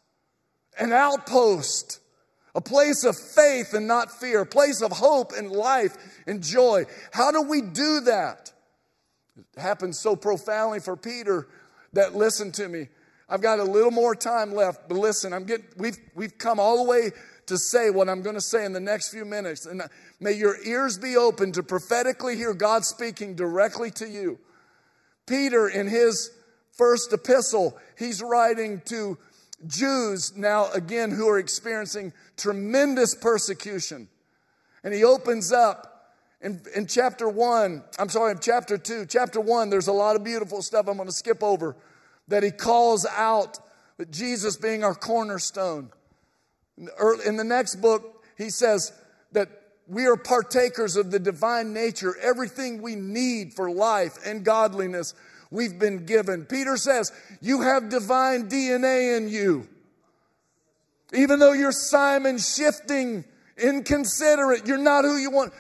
[0.79, 2.01] an outpost,
[2.55, 5.97] a place of faith and not fear, a place of hope and life
[6.27, 6.85] and joy?
[7.13, 8.53] How do we do that?
[9.37, 11.49] It happened so profoundly for Peter
[11.93, 12.89] that, listen to me,
[13.29, 16.85] I've got a little more time left, but listen, I'm getting, we've, we've come all
[16.85, 17.11] the way
[17.47, 19.67] to say what I'm going to say in the next few minutes.
[19.67, 19.89] And uh,
[20.21, 24.39] may your ears be open to prophetically hear God speaking directly to you.
[25.27, 26.31] Peter, in his
[26.73, 29.19] first epistle, he's writing to
[29.67, 34.09] Jews now again who are experiencing tremendous persecution.
[34.83, 39.07] And he opens up in, in chapter one, I'm sorry, in chapter two.
[39.07, 41.77] Chapter one, there's a lot of beautiful stuff I'm going to skip over
[42.29, 43.59] that he calls out
[43.97, 45.91] that Jesus being our cornerstone.
[47.25, 48.93] In the next book, he says
[49.33, 49.49] that
[49.87, 52.17] we are partakers of the divine nature.
[52.21, 55.15] Everything we need for life and godliness,
[55.55, 56.45] we've been given.
[56.45, 59.69] Peter says, You have divine DNA in you.
[61.15, 63.25] Even though you're Simon shifting,
[63.57, 65.53] inconsiderate, you're not who you want.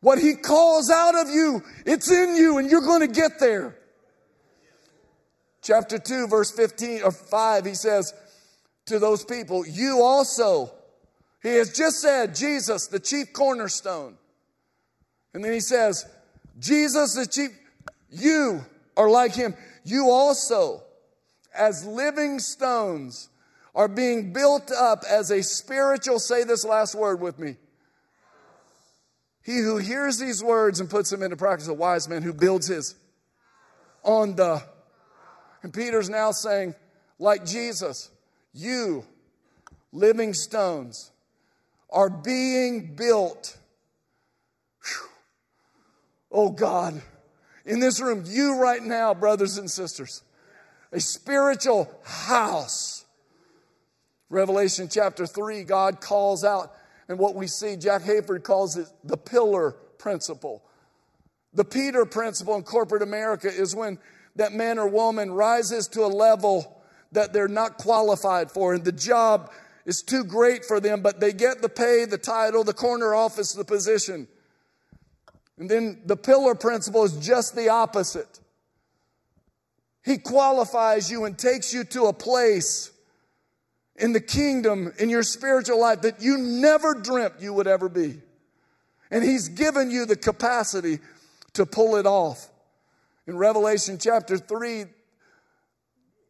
[0.00, 3.76] What he calls out of you, it's in you, and you're going to get there.
[5.62, 8.14] Chapter 2, verse 15 or 5, he says
[8.86, 10.72] to those people, You also,
[11.42, 14.16] he has just said, Jesus, the chief cornerstone.
[15.34, 16.06] And then he says,
[16.58, 17.50] Jesus, the chief,
[18.10, 18.64] you
[18.96, 19.54] are like him.
[19.84, 20.82] You also,
[21.54, 23.28] as living stones,
[23.74, 27.56] are being built up as a spiritual, say this last word with me.
[29.42, 32.66] He who hears these words and puts them into practice, a wise man who builds
[32.66, 32.94] his
[34.02, 34.62] on the.
[35.62, 36.74] And Peter's now saying,
[37.18, 38.10] like Jesus,
[38.52, 39.04] you,
[39.92, 41.10] living stones,
[41.90, 43.56] are being built.
[44.82, 45.08] Whew.
[46.32, 47.00] Oh God,
[47.64, 50.22] in this room, you right now, brothers and sisters,
[50.92, 53.04] a spiritual house.
[54.28, 56.72] Revelation chapter 3, God calls out,
[57.08, 60.62] and what we see, Jack Hayford calls it the pillar principle.
[61.52, 63.98] The Peter principle in corporate America is when
[64.36, 66.80] that man or woman rises to a level
[67.12, 69.50] that they're not qualified for, and the job
[69.84, 73.52] is too great for them, but they get the pay, the title, the corner office,
[73.52, 74.28] the position.
[75.60, 78.40] And then the pillar principle is just the opposite.
[80.02, 82.90] He qualifies you and takes you to a place
[83.96, 88.22] in the kingdom, in your spiritual life that you never dreamt you would ever be.
[89.10, 90.98] And He's given you the capacity
[91.52, 92.48] to pull it off.
[93.26, 94.86] In Revelation chapter 3,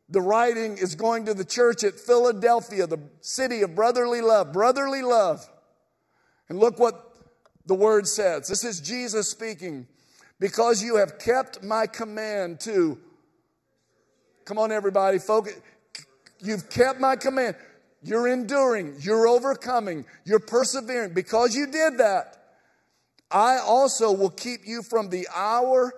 [0.09, 4.53] the writing is going to the church at Philadelphia, the city of brotherly love.
[4.53, 5.49] Brotherly love.
[6.49, 7.10] And look what
[7.71, 8.49] the word says.
[8.49, 9.87] This is Jesus speaking.
[10.41, 12.99] Because you have kept my command to,
[14.45, 15.55] come on, everybody, focus.
[16.41, 17.55] You've kept my command.
[18.03, 18.97] You're enduring.
[18.99, 20.05] You're overcoming.
[20.25, 21.15] You're persevering.
[21.15, 22.43] Because you did that,
[23.31, 25.93] I also will keep you from the hour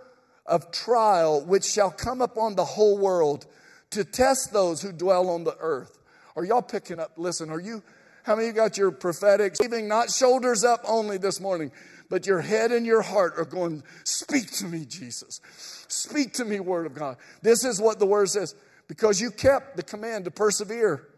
[0.45, 3.47] of trial which shall come upon the whole world
[3.93, 5.99] to test those who dwell on the earth.
[6.37, 7.13] Are y'all picking up?
[7.17, 7.83] Listen, are you,
[8.25, 11.73] how many of you got your prophetic, even not shoulders up only this morning,
[12.09, 15.41] but your head and your heart are going, Speak to me, Jesus.
[15.89, 17.17] Speak to me, Word of God.
[17.43, 18.55] This is what the Word says.
[18.89, 21.09] Because you kept the command to persevere,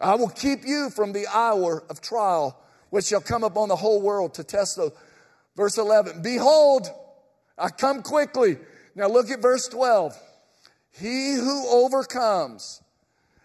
[0.00, 2.58] I will keep you from the hour of trial
[2.90, 4.92] which shall come upon the whole world to test those.
[5.56, 6.88] Verse 11, Behold,
[7.56, 8.58] I come quickly.
[8.94, 10.16] Now look at verse 12.
[10.92, 12.82] He who overcomes,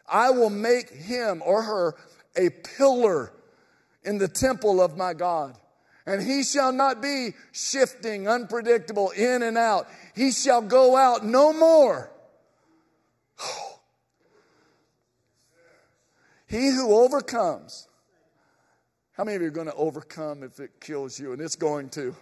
[0.07, 1.95] I will make him or her
[2.35, 3.31] a pillar
[4.03, 5.57] in the temple of my God.
[6.05, 9.87] And he shall not be shifting, unpredictable, in and out.
[10.15, 12.11] He shall go out no more.
[16.45, 17.87] He who overcomes.
[19.13, 21.33] How many of you are going to overcome if it kills you?
[21.33, 22.15] And it's going to.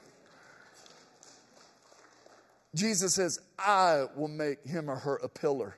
[2.73, 5.75] Jesus says, I will make him or her a pillar,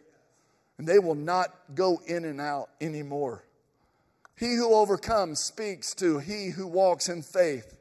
[0.77, 3.43] and they will not go in and out anymore.
[4.35, 7.75] He who overcomes speaks to he who walks in faith.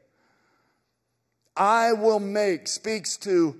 [1.55, 3.59] I will make speaks to,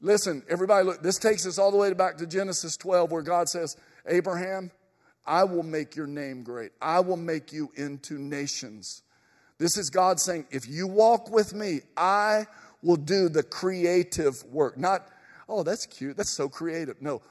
[0.00, 3.48] listen, everybody, look, this takes us all the way back to Genesis 12, where God
[3.48, 4.70] says, Abraham,
[5.24, 6.72] I will make your name great.
[6.80, 9.02] I will make you into nations.
[9.58, 12.46] This is God saying, if you walk with me, I
[12.82, 14.76] will do the creative work.
[14.76, 15.06] Not,
[15.48, 16.16] oh, that's cute.
[16.16, 17.00] That's so creative.
[17.00, 17.22] No,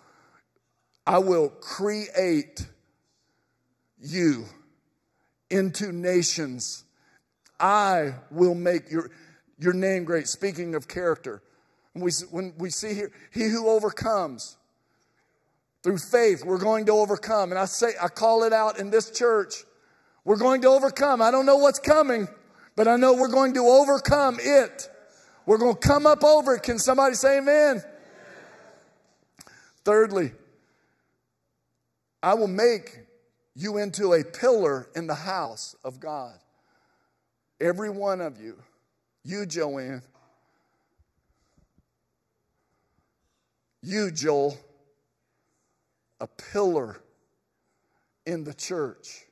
[1.05, 2.65] I will create
[3.99, 4.45] you
[5.51, 6.83] into nations.
[7.59, 9.11] I will make your,
[9.59, 10.27] your name great.
[10.27, 11.41] Speaking of character,
[11.93, 14.57] when we, when we see here, he who overcomes
[15.83, 17.51] through faith, we're going to overcome.
[17.51, 19.63] And I say, I call it out in this church.
[20.23, 21.21] We're going to overcome.
[21.21, 22.27] I don't know what's coming,
[22.75, 24.87] but I know we're going to overcome it.
[25.45, 26.63] We're going to come up over it.
[26.63, 27.83] Can somebody say amen?
[29.83, 30.31] Thirdly,
[32.21, 33.00] I will make
[33.55, 36.37] you into a pillar in the house of God.
[37.59, 38.57] Every one of you,
[39.23, 40.01] you, Joanne,
[43.83, 44.57] you, Joel,
[46.19, 47.01] a pillar
[48.25, 49.25] in the church,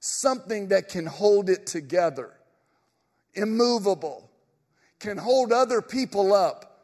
[0.00, 2.32] something that can hold it together,
[3.34, 4.28] immovable
[5.02, 6.78] can hold other people up,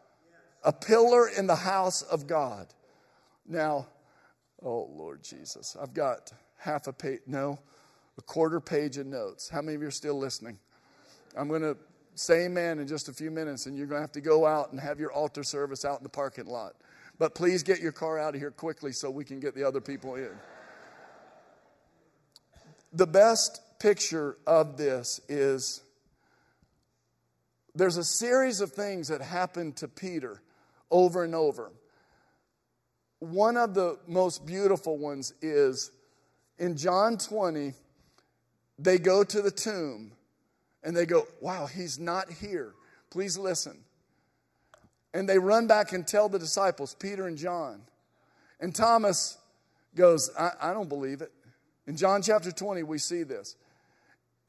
[0.65, 2.67] a pillar in the house of God.
[3.47, 3.87] Now,
[4.63, 5.77] Oh, Lord Jesus.
[5.81, 7.59] I've got half a page, no,
[8.17, 9.49] a quarter page of notes.
[9.49, 10.59] How many of you are still listening?
[11.37, 11.77] I'm going to
[12.15, 14.73] say amen in just a few minutes, and you're going to have to go out
[14.73, 16.75] and have your altar service out in the parking lot.
[17.19, 19.81] But please get your car out of here quickly so we can get the other
[19.81, 20.31] people in.
[22.93, 25.83] The best picture of this is
[27.75, 30.43] there's a series of things that happened to Peter
[30.91, 31.71] over and over.
[33.21, 35.91] One of the most beautiful ones is
[36.59, 37.75] in John 20,
[38.79, 40.13] they go to the tomb
[40.83, 42.75] and they go, Wow, he's not here.
[43.11, 43.79] Please listen.
[45.15, 47.83] And they run back and tell the disciples, Peter and John.
[48.61, 49.39] And Thomas
[49.95, 51.33] goes, I, I don't believe it.
[51.87, 53.57] In John chapter 20, we see this.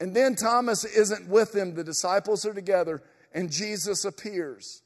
[0.00, 3.02] And then Thomas isn't with them, the disciples are together,
[3.32, 4.82] and Jesus appears.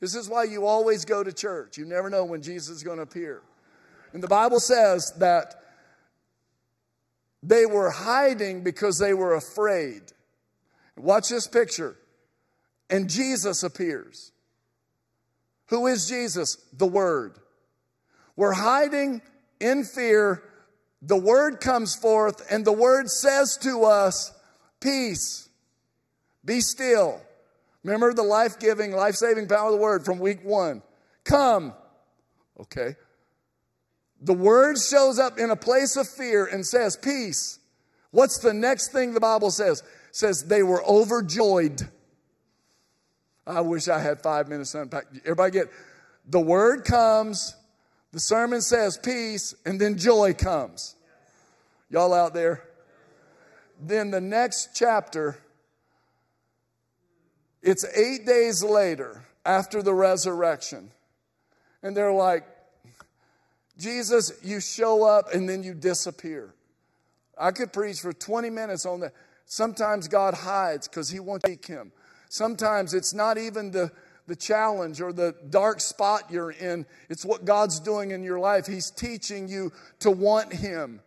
[0.00, 1.76] This is why you always go to church.
[1.76, 3.42] You never know when Jesus is going to appear.
[4.12, 5.62] And the Bible says that
[7.42, 10.02] they were hiding because they were afraid.
[10.96, 11.96] Watch this picture.
[12.90, 14.32] And Jesus appears.
[15.66, 16.56] Who is Jesus?
[16.72, 17.38] The Word.
[18.36, 19.20] We're hiding
[19.60, 20.42] in fear.
[21.02, 24.32] The Word comes forth, and the Word says to us,
[24.80, 25.48] Peace,
[26.44, 27.20] be still.
[27.88, 30.82] Remember the life giving, life saving power of the Word from week one.
[31.24, 31.72] Come.
[32.60, 32.96] Okay.
[34.20, 37.58] The Word shows up in a place of fear and says, Peace.
[38.10, 39.80] What's the next thing the Bible says?
[39.80, 41.88] It says they were overjoyed.
[43.46, 45.06] I wish I had five minutes to unpack.
[45.24, 45.68] Everybody get
[46.26, 47.56] the word comes,
[48.12, 50.94] the sermon says peace, and then joy comes.
[51.88, 52.64] Y'all out there?
[53.80, 55.38] Then the next chapter,
[57.68, 60.90] it's eight days later after the resurrection.
[61.82, 62.44] And they're like,
[63.78, 66.54] Jesus, you show up and then you disappear.
[67.38, 69.12] I could preach for 20 minutes on that.
[69.44, 71.92] Sometimes God hides because he wants to seek him.
[72.30, 73.92] Sometimes it's not even the,
[74.26, 78.66] the challenge or the dark spot you're in, it's what God's doing in your life.
[78.66, 81.00] He's teaching you to want him.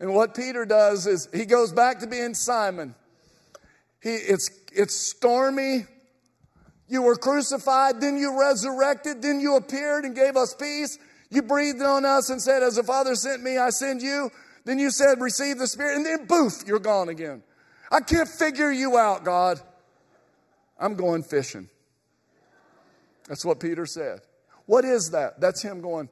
[0.00, 2.96] And what Peter does is he goes back to being Simon.
[4.02, 5.86] He, it's, it's stormy.
[6.88, 10.98] You were crucified, then you resurrected, then you appeared and gave us peace.
[11.30, 14.30] You breathed on us and said, As the Father sent me, I send you.
[14.64, 17.42] Then you said, Receive the Spirit, and then poof, you're gone again.
[17.90, 19.60] I can't figure you out, God.
[20.78, 21.68] I'm going fishing.
[23.28, 24.20] That's what Peter said.
[24.66, 25.40] What is that?
[25.40, 26.08] That's him going,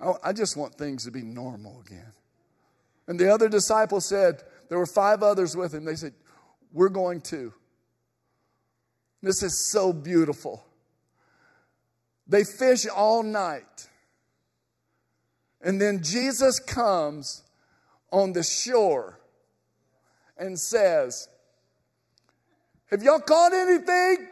[0.00, 2.12] oh, I just want things to be normal again.
[3.06, 4.42] And the other disciples said,
[4.72, 5.84] there were five others with him.
[5.84, 6.14] They said,
[6.72, 7.52] We're going to.
[9.22, 10.64] This is so beautiful.
[12.26, 13.90] They fish all night.
[15.60, 17.42] And then Jesus comes
[18.10, 19.20] on the shore
[20.38, 21.28] and says,
[22.86, 24.26] Have y'all caught anything?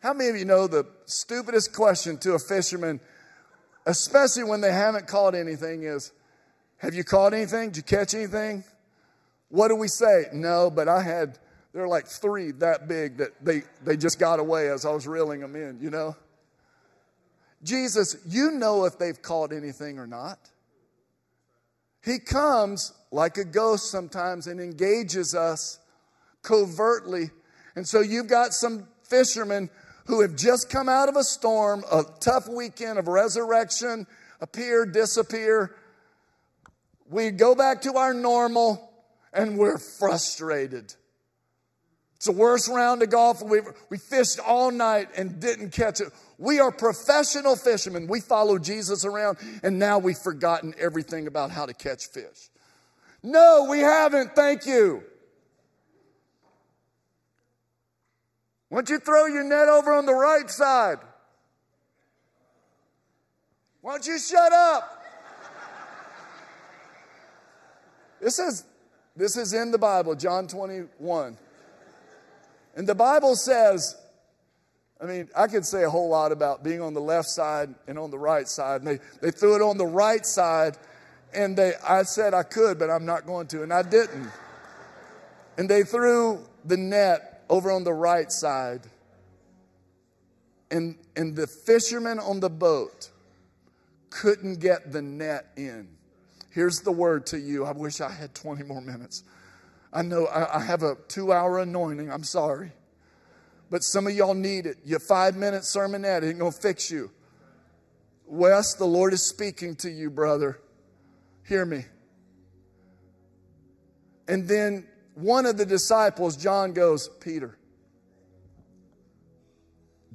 [0.00, 3.00] How many of you know the stupidest question to a fisherman,
[3.84, 6.12] especially when they haven't caught anything, is
[6.82, 7.68] Have you caught anything?
[7.68, 8.64] Did you catch anything?
[9.50, 10.24] What do we say?
[10.32, 11.38] No, but I had,
[11.72, 15.06] there are like three that big that they, they just got away as I was
[15.06, 16.16] reeling them in, you know?
[17.62, 20.50] Jesus, you know if they've caught anything or not.
[22.04, 25.78] He comes like a ghost sometimes and engages us
[26.42, 27.30] covertly.
[27.76, 29.70] And so you've got some fishermen
[30.06, 34.08] who have just come out of a storm, a tough weekend of resurrection,
[34.40, 35.76] appear, disappear.
[37.12, 38.90] We go back to our normal
[39.34, 40.94] and we're frustrated.
[42.16, 43.42] It's the worst round of golf.
[43.42, 43.60] We,
[43.90, 46.08] we fished all night and didn't catch it.
[46.38, 48.06] We are professional fishermen.
[48.06, 52.48] We follow Jesus around and now we've forgotten everything about how to catch fish.
[53.22, 54.34] No, we haven't.
[54.34, 55.04] Thank you.
[58.70, 60.96] Why don't you throw your net over on the right side?
[63.82, 65.01] Why don't you shut up?
[68.22, 68.64] This is,
[69.16, 71.36] this is in the Bible, John 21.
[72.76, 73.96] And the Bible says,
[75.00, 77.98] I mean, I could say a whole lot about being on the left side and
[77.98, 78.82] on the right side.
[78.82, 80.78] And they, they threw it on the right side,
[81.34, 84.30] and they, I said I could, but I'm not going to, and I didn't.
[85.58, 88.82] And they threw the net over on the right side.
[90.70, 93.10] And, and the fishermen on the boat
[94.10, 95.88] couldn't get the net in.
[96.52, 97.64] Here's the word to you.
[97.64, 99.24] I wish I had 20 more minutes.
[99.92, 102.10] I know I, have a two hour anointing.
[102.10, 102.72] I'm sorry.
[103.70, 104.76] But some of y'all need it.
[104.84, 107.10] Your five minute sermonette ain't going to fix you.
[108.26, 110.60] Wes, the Lord is speaking to you, brother.
[111.46, 111.84] Hear me.
[114.28, 117.58] And then one of the disciples, John, goes, Peter,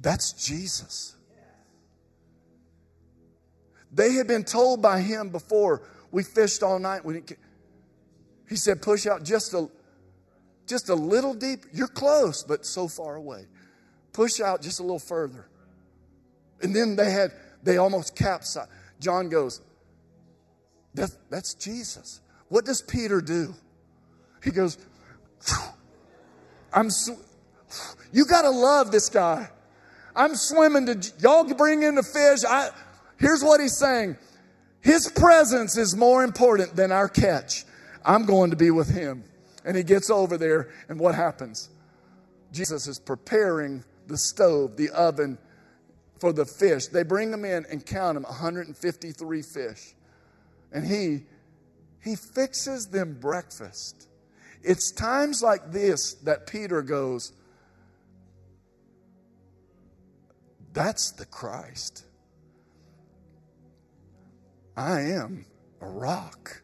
[0.00, 1.16] that's Jesus.
[3.92, 7.04] They had been told by him before, we fished all night.
[7.04, 7.22] We
[8.48, 9.68] he said, push out just a,
[10.66, 11.64] just a little deep.
[11.72, 13.46] You're close, but so far away.
[14.12, 15.48] Push out just a little further.
[16.62, 17.32] And then they had,
[17.62, 18.70] they almost capsized.
[19.00, 19.60] John goes,
[20.94, 22.20] that, that's Jesus.
[22.48, 23.54] What does Peter do?
[24.42, 24.78] He goes,
[26.72, 27.20] I'm, sw-
[28.12, 29.50] you got to love this guy.
[30.16, 32.44] I'm swimming to, y'all bring in the fish.
[32.48, 32.70] I,
[33.18, 34.16] here's what he's saying.
[34.88, 37.66] His presence is more important than our catch.
[38.06, 39.22] I'm going to be with him.
[39.62, 41.68] And he gets over there, and what happens?
[42.52, 45.36] Jesus is preparing the stove, the oven
[46.18, 46.86] for the fish.
[46.86, 49.94] They bring them in and count them 153 fish.
[50.72, 51.26] And he
[52.02, 54.08] he fixes them breakfast.
[54.62, 57.34] It's times like this that Peter goes,
[60.72, 62.06] That's the Christ.
[64.78, 65.44] I am
[65.80, 66.62] a rock.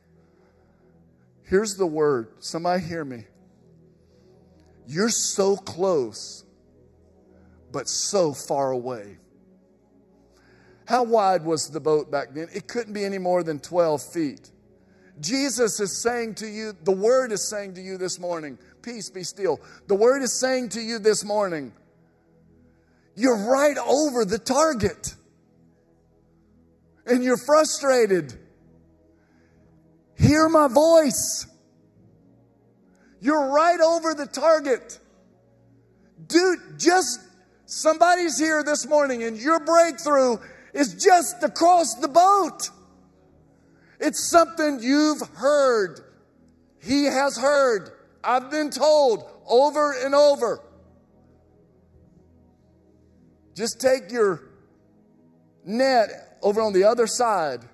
[1.42, 2.28] Here's the word.
[2.38, 3.24] Somebody hear me.
[4.86, 6.44] You're so close,
[7.72, 9.18] but so far away.
[10.86, 12.46] How wide was the boat back then?
[12.54, 14.48] It couldn't be any more than 12 feet.
[15.18, 19.24] Jesus is saying to you, the word is saying to you this morning, peace be
[19.24, 19.60] still.
[19.88, 21.72] The word is saying to you this morning,
[23.16, 25.16] you're right over the target.
[27.06, 28.32] And you're frustrated.
[30.16, 31.46] Hear my voice.
[33.20, 34.98] You're right over the target.
[36.26, 37.20] Dude, just
[37.66, 40.38] somebody's here this morning and your breakthrough
[40.72, 42.70] is just across the boat.
[44.00, 46.00] It's something you've heard.
[46.82, 47.90] He has heard.
[48.22, 50.60] I've been told over and over.
[53.54, 54.42] Just take your
[55.64, 56.10] net
[56.44, 57.64] over on the other side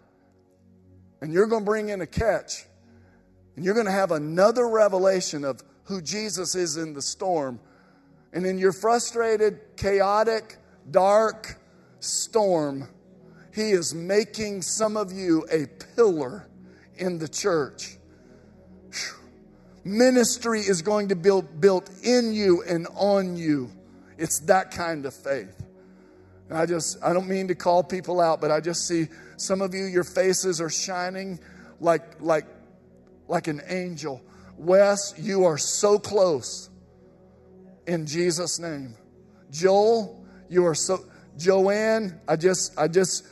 [1.21, 2.65] and you're going to bring in a catch.
[3.57, 7.61] And you're going to have another revelation of who Jesus is in the storm.
[8.33, 10.57] And in your frustrated, chaotic,
[10.91, 11.59] dark
[11.99, 12.89] storm,
[13.53, 16.49] He is making some of you a pillar
[16.97, 17.97] in the church.
[19.85, 23.71] Ministry is going to be built in you and on you.
[24.17, 25.60] It's that kind of faith.
[26.53, 29.75] I just, I don't mean to call people out, but I just see some of
[29.75, 31.39] you, your faces are shining
[31.81, 32.47] like, like,
[33.29, 34.21] like an angel.
[34.57, 36.69] Wes, you are so close
[37.87, 38.95] in Jesus' name.
[39.51, 41.05] Joel, you are so,
[41.39, 43.27] Joanne, I just, I just,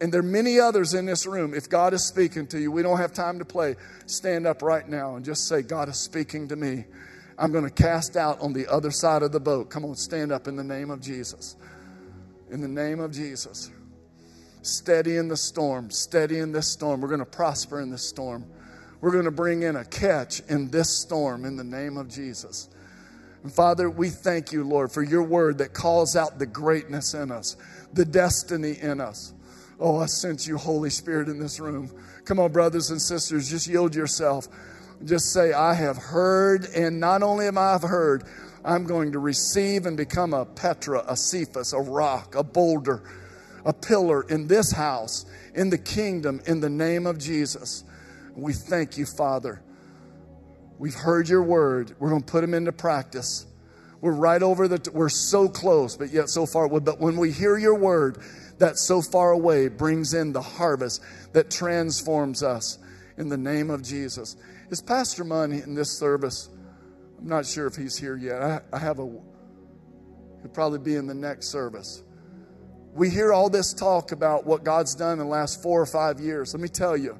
[0.00, 1.54] and there are many others in this room.
[1.54, 3.76] If God is speaking to you, we don't have time to play.
[4.06, 6.84] Stand up right now and just say, God is speaking to me.
[7.38, 9.70] I'm going to cast out on the other side of the boat.
[9.70, 11.56] Come on, stand up in the name of Jesus.
[12.54, 13.72] In the name of Jesus.
[14.62, 17.00] Steady in the storm, steady in this storm.
[17.00, 18.46] We're going to prosper in this storm.
[19.00, 22.68] We're going to bring in a catch in this storm in the name of Jesus.
[23.42, 27.32] And Father, we thank you, Lord, for your word that calls out the greatness in
[27.32, 27.56] us,
[27.92, 29.34] the destiny in us.
[29.80, 31.90] Oh, I sense you, Holy Spirit, in this room.
[32.24, 34.46] Come on, brothers and sisters, just yield yourself.
[35.04, 38.22] Just say, I have heard, and not only am I heard,
[38.64, 43.02] I'm going to receive and become a Petra, a Cephas, a rock, a boulder
[43.64, 47.84] a pillar in this house, in the kingdom, in the name of Jesus.
[48.36, 49.62] We thank you, Father.
[50.78, 51.94] We've heard your word.
[51.98, 53.46] We're going to put them into practice.
[54.00, 56.68] We're right over the, we're so close, but yet so far.
[56.68, 58.18] But when we hear your word,
[58.58, 61.02] that so far away brings in the harvest
[61.32, 62.78] that transforms us
[63.16, 64.36] in the name of Jesus.
[64.70, 66.48] Is Pastor Munn in this service?
[67.18, 68.42] I'm not sure if he's here yet.
[68.42, 72.02] I, I have a, he'll probably be in the next service
[72.94, 76.20] we hear all this talk about what God's done in the last four or five
[76.20, 76.54] years.
[76.54, 77.18] Let me tell you,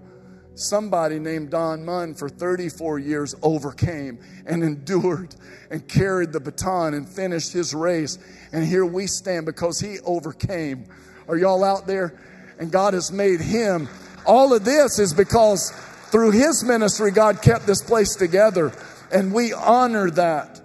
[0.55, 5.35] somebody named Don Munn for 34 years overcame and endured
[5.71, 8.19] and carried the baton and finished his race.
[8.53, 10.87] And here we stand because he overcame.
[11.27, 12.17] Are y'all out there?
[12.61, 13.89] And God has made him.
[14.27, 15.73] All of this is because
[16.13, 18.73] through his ministry, God kept this place together.
[19.15, 20.61] And we honor that.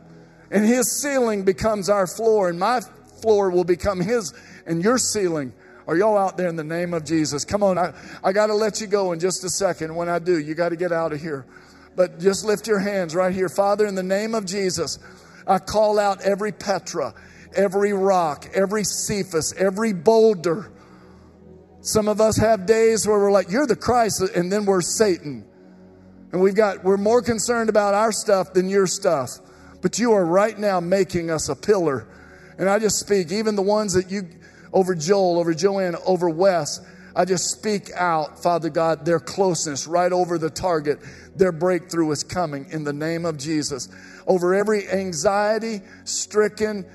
[0.51, 2.81] And his ceiling becomes our floor, and my
[3.21, 4.33] floor will become his
[4.65, 5.53] and your ceiling.
[5.87, 7.45] Are y'all out there in the name of Jesus?
[7.45, 7.93] Come on, I,
[8.23, 9.95] I got to let you go in just a second.
[9.95, 11.45] When I do, you got to get out of here.
[11.95, 13.49] But just lift your hands right here.
[13.49, 14.99] Father, in the name of Jesus,
[15.47, 17.13] I call out every Petra,
[17.55, 20.71] every rock, every Cephas, every boulder.
[21.81, 25.48] Some of us have days where we're like, You're the Christ, and then we're Satan.
[26.31, 29.39] And we've got, we're more concerned about our stuff than your stuff.
[29.81, 32.07] But you are right now making us a pillar.
[32.57, 34.27] And I just speak, even the ones that you,
[34.73, 36.81] over Joel, over Joanne, over Wes,
[37.15, 40.99] I just speak out, Father God, their closeness right over the target.
[41.35, 43.89] Their breakthrough is coming in the name of Jesus.
[44.27, 46.85] Over every anxiety stricken,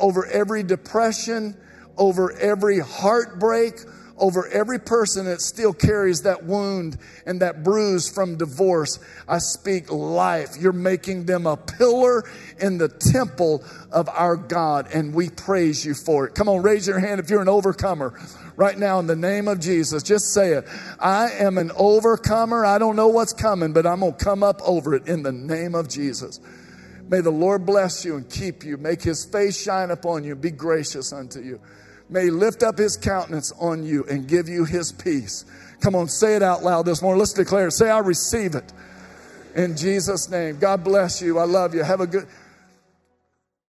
[0.00, 1.56] over every depression,
[1.98, 3.74] over every heartbreak,
[4.18, 6.96] over every person that still carries that wound
[7.26, 8.98] and that bruise from divorce.
[9.28, 10.56] I speak life.
[10.58, 12.24] You're making them a pillar
[12.60, 16.34] in the temple of our God, and we praise you for it.
[16.34, 18.18] Come on, raise your hand if you're an overcomer
[18.56, 20.02] right now in the name of Jesus.
[20.02, 20.64] Just say it.
[21.00, 22.64] I am an overcomer.
[22.64, 25.32] I don't know what's coming, but I'm going to come up over it in the
[25.32, 26.40] name of Jesus.
[27.08, 28.76] May the Lord bless you and keep you.
[28.76, 30.34] Make his face shine upon you.
[30.34, 31.60] Be gracious unto you.
[32.12, 35.46] May lift up his countenance on you and give you his peace.
[35.80, 37.18] Come on, say it out loud this morning.
[37.18, 37.72] Let's declare it.
[37.72, 38.70] Say, I receive it.
[39.56, 40.58] In Jesus' name.
[40.58, 41.38] God bless you.
[41.38, 41.82] I love you.
[41.82, 42.28] Have a good